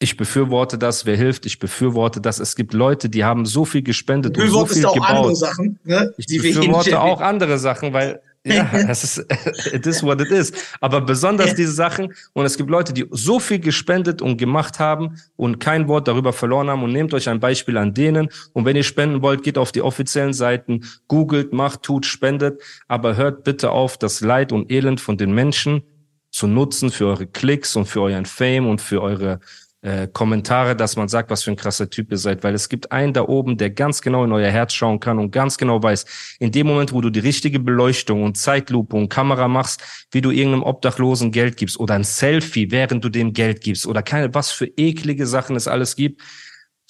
ich 0.00 0.16
befürworte 0.16 0.78
das, 0.78 1.06
wer 1.06 1.16
hilft, 1.16 1.44
ich 1.44 1.58
befürworte 1.58 2.20
das. 2.20 2.38
Es 2.38 2.54
gibt 2.54 2.72
Leute, 2.72 3.08
die 3.08 3.24
haben 3.24 3.46
so 3.46 3.64
viel 3.64 3.82
gespendet 3.82 4.38
und 4.38 4.48
so 4.48 4.66
viel 4.66 4.86
auch 4.86 4.94
gebaut. 4.94 5.10
Andere 5.10 5.36
Sachen, 5.36 5.78
ne? 5.84 6.14
Ich 6.16 6.26
die 6.26 6.38
befürworte 6.38 7.00
auch 7.00 7.20
andere 7.20 7.58
Sachen, 7.58 7.92
weil 7.92 8.20
ja, 8.44 8.70
es 8.88 9.02
ist 9.02 9.18
it 9.72 9.84
is 9.86 10.02
what 10.04 10.20
it 10.20 10.30
is. 10.30 10.52
Aber 10.80 11.00
besonders 11.00 11.54
diese 11.56 11.72
Sachen 11.72 12.14
und 12.32 12.46
es 12.46 12.56
gibt 12.56 12.70
Leute, 12.70 12.92
die 12.92 13.06
so 13.10 13.40
viel 13.40 13.58
gespendet 13.58 14.22
und 14.22 14.36
gemacht 14.36 14.78
haben 14.78 15.20
und 15.34 15.58
kein 15.58 15.88
Wort 15.88 16.06
darüber 16.06 16.32
verloren 16.32 16.70
haben 16.70 16.84
und 16.84 16.92
nehmt 16.92 17.12
euch 17.12 17.28
ein 17.28 17.40
Beispiel 17.40 17.76
an 17.76 17.92
denen 17.92 18.28
und 18.52 18.64
wenn 18.64 18.76
ihr 18.76 18.84
spenden 18.84 19.20
wollt, 19.22 19.42
geht 19.42 19.58
auf 19.58 19.72
die 19.72 19.82
offiziellen 19.82 20.32
Seiten, 20.32 20.84
googelt, 21.08 21.52
macht, 21.52 21.82
tut, 21.82 22.06
spendet, 22.06 22.62
aber 22.86 23.16
hört 23.16 23.42
bitte 23.42 23.72
auf, 23.72 23.98
das 23.98 24.20
Leid 24.20 24.52
und 24.52 24.70
Elend 24.70 25.00
von 25.00 25.16
den 25.18 25.32
Menschen 25.32 25.82
zu 26.30 26.46
nutzen 26.46 26.90
für 26.90 27.06
eure 27.06 27.26
Klicks 27.26 27.74
und 27.74 27.86
für 27.86 28.02
euren 28.02 28.26
Fame 28.26 28.68
und 28.68 28.80
für 28.80 29.02
eure 29.02 29.40
äh, 29.80 30.08
Kommentare, 30.08 30.74
dass 30.74 30.96
man 30.96 31.08
sagt, 31.08 31.30
was 31.30 31.44
für 31.44 31.50
ein 31.50 31.56
krasser 31.56 31.88
Typ 31.88 32.10
ihr 32.10 32.18
seid, 32.18 32.42
weil 32.42 32.54
es 32.54 32.68
gibt 32.68 32.90
einen 32.90 33.12
da 33.12 33.22
oben, 33.22 33.56
der 33.56 33.70
ganz 33.70 34.02
genau 34.02 34.24
in 34.24 34.32
euer 34.32 34.50
Herz 34.50 34.72
schauen 34.72 34.98
kann 34.98 35.18
und 35.18 35.30
ganz 35.30 35.56
genau 35.56 35.80
weiß, 35.82 36.36
in 36.40 36.50
dem 36.50 36.66
Moment, 36.66 36.92
wo 36.92 37.00
du 37.00 37.10
die 37.10 37.20
richtige 37.20 37.60
Beleuchtung 37.60 38.24
und 38.24 38.36
Zeitlupe 38.36 38.96
und 38.96 39.08
Kamera 39.08 39.46
machst, 39.46 40.08
wie 40.10 40.20
du 40.20 40.30
irgendeinem 40.30 40.64
Obdachlosen 40.64 41.30
Geld 41.30 41.56
gibst 41.56 41.78
oder 41.78 41.94
ein 41.94 42.04
Selfie, 42.04 42.70
während 42.70 43.04
du 43.04 43.08
dem 43.08 43.32
Geld 43.32 43.60
gibst 43.60 43.86
oder 43.86 44.02
keine, 44.02 44.34
was 44.34 44.50
für 44.50 44.66
eklige 44.76 45.26
Sachen 45.26 45.54
es 45.54 45.68
alles 45.68 45.94
gibt. 45.94 46.22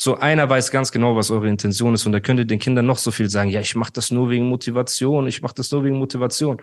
So 0.00 0.16
einer 0.16 0.48
weiß 0.48 0.70
ganz 0.70 0.92
genau, 0.92 1.16
was 1.16 1.30
eure 1.30 1.48
Intention 1.48 1.92
ist 1.92 2.06
und 2.06 2.12
da 2.12 2.20
könnt 2.20 2.38
ihr 2.38 2.46
den 2.46 2.60
Kindern 2.60 2.86
noch 2.86 2.98
so 2.98 3.10
viel 3.10 3.28
sagen, 3.28 3.50
ja, 3.50 3.60
ich 3.60 3.74
mache 3.74 3.92
das 3.92 4.10
nur 4.10 4.30
wegen 4.30 4.48
Motivation, 4.48 5.26
ich 5.26 5.42
mache 5.42 5.54
das 5.56 5.70
nur 5.72 5.84
wegen 5.84 5.98
Motivation. 5.98 6.62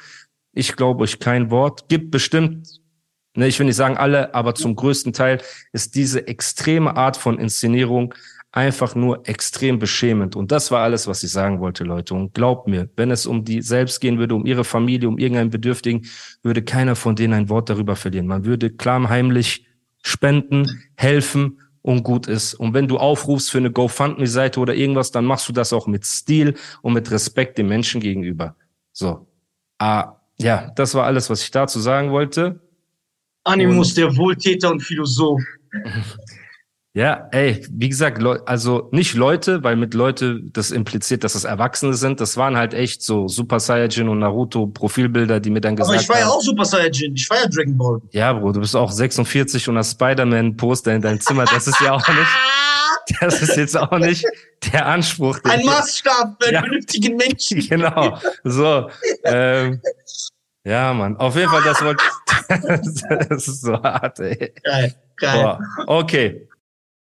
Ich 0.54 0.76
glaube 0.76 1.04
euch 1.04 1.20
kein 1.20 1.52
Wort. 1.52 1.90
Gibt 1.90 2.12
bestimmt 2.12 2.85
Ne, 3.36 3.48
ich 3.48 3.60
will 3.60 3.66
nicht 3.66 3.76
sagen 3.76 3.98
alle, 3.98 4.34
aber 4.34 4.56
zum 4.56 4.76
größten 4.76 5.14
Teil 5.14 5.42
ist 5.74 5.96
diese 5.96 6.28
extreme 6.28 6.96
Art 6.96 7.18
von 7.18 7.38
Inszenierung 7.38 8.14
einfach 8.56 8.96
nur 8.96 9.28
extrem 9.28 9.80
beschämend. 9.80 10.38
Und 10.38 10.54
das 10.54 10.72
war 10.72 10.82
alles, 10.82 11.08
was 11.08 11.22
ich 11.24 11.32
sagen 11.32 11.60
wollte, 11.60 11.84
Leute. 11.84 12.14
Und 12.14 12.34
glaubt 12.34 12.70
mir, 12.70 12.90
wenn 12.96 13.12
es 13.12 13.26
um 13.26 13.44
die 13.44 13.62
selbst 13.62 14.00
gehen 14.00 14.18
würde, 14.18 14.34
um 14.34 14.46
ihre 14.46 14.64
Familie, 14.64 15.10
um 15.10 15.18
irgendeinen 15.18 15.50
Bedürftigen, 15.50 16.06
würde 16.42 16.64
keiner 16.64 16.96
von 16.96 17.18
denen 17.18 17.34
ein 17.34 17.50
Wort 17.50 17.70
darüber 17.70 17.98
verlieren. 17.98 18.28
Man 18.28 18.46
würde 18.46 18.70
klammheimlich 18.70 19.68
spenden, 20.02 20.84
helfen 20.96 21.60
und 21.82 22.04
gut 22.04 22.28
ist. 22.28 22.54
Und 22.54 22.74
wenn 22.74 22.88
du 22.88 22.98
aufrufst 22.98 23.52
für 23.52 23.58
eine 23.58 23.72
GoFundMe-Seite 23.72 24.62
oder 24.62 24.74
irgendwas, 24.74 25.12
dann 25.12 25.26
machst 25.26 25.50
du 25.50 25.54
das 25.54 25.74
auch 25.74 25.86
mit 25.86 26.06
Stil 26.06 26.56
und 26.82 26.94
mit 26.94 27.12
Respekt 27.12 27.58
dem 27.58 27.68
Menschen 27.68 28.00
gegenüber. 28.00 28.56
So. 28.94 29.28
Ah, 29.78 30.16
ja, 30.40 30.72
das 30.76 30.96
war 30.96 31.06
alles, 31.06 31.30
was 31.30 31.44
ich 31.44 31.52
dazu 31.52 31.80
sagen 31.80 32.12
wollte. 32.12 32.62
Animus, 33.46 33.90
und, 33.90 33.98
der 33.98 34.18
Wohltäter 34.18 34.72
und 34.72 34.82
Philosoph. 34.82 35.42
Ja, 36.96 37.28
ey, 37.32 37.62
wie 37.70 37.90
gesagt, 37.90 38.24
also 38.46 38.88
nicht 38.94 39.16
Leute, 39.16 39.62
weil 39.66 39.76
mit 39.76 39.94
Leute 39.94 40.40
das 40.54 40.72
impliziert, 40.72 41.26
dass 41.26 41.34
das 41.34 41.44
Erwachsene 41.44 41.94
sind. 41.94 42.22
Das 42.22 42.38
waren 42.38 42.56
halt 42.56 42.74
echt 42.74 43.04
so 43.04 43.28
Super 43.28 43.60
Saiyajin 43.60 44.08
und 44.08 44.20
Naruto 44.20 44.68
Profilbilder, 44.68 45.42
die 45.42 45.50
mir 45.50 45.60
dann 45.60 45.76
gesagt 45.76 45.90
haben. 45.90 45.98
Aber 45.98 46.02
ich 46.02 46.08
war 46.08 46.20
ja 46.20 46.34
auch 46.34 46.40
Super 46.40 46.64
Saiyajin. 46.64 47.14
Ich 47.14 47.30
war 47.30 47.40
ja 47.40 47.48
Dragon 47.50 47.78
Ball. 47.78 48.02
Ja, 48.12 48.32
Bro, 48.32 48.54
du 48.54 48.62
bist 48.62 48.78
auch 48.78 48.90
46 48.90 49.68
und 49.68 49.78
hast 49.78 49.92
Spider-Man 49.92 50.56
Poster 50.56 50.94
in 50.94 51.02
deinem 51.02 51.20
Zimmer. 51.20 51.44
Das 51.44 51.68
ist 51.68 51.82
ja 51.82 51.92
auch 51.92 52.08
nicht, 52.08 53.20
das 53.20 53.42
ist 53.42 53.58
jetzt 53.58 53.78
auch 53.78 53.98
nicht 53.98 54.26
der 54.72 54.86
Anspruch. 54.86 55.40
Ein 55.44 55.66
Maßstab 55.66 56.38
für 56.40 56.48
einen 56.48 56.54
ja, 56.54 56.62
vernünftigen 56.62 57.18
Menschen. 57.18 57.60
Genau. 57.70 58.18
So, 58.46 58.90
ähm, 59.26 59.82
ja, 60.66 60.94
Mann. 60.94 61.18
Auf 61.18 61.36
jeden 61.36 61.50
Fall, 61.50 61.64
das 61.64 61.82
wollte 61.84 62.04
das 63.30 63.48
ist 63.48 63.62
so 63.62 63.82
hart, 63.82 64.20
ey. 64.20 64.54
Geil, 64.64 64.96
geil. 65.18 65.42
Boah. 65.44 65.60
Okay. 65.88 66.48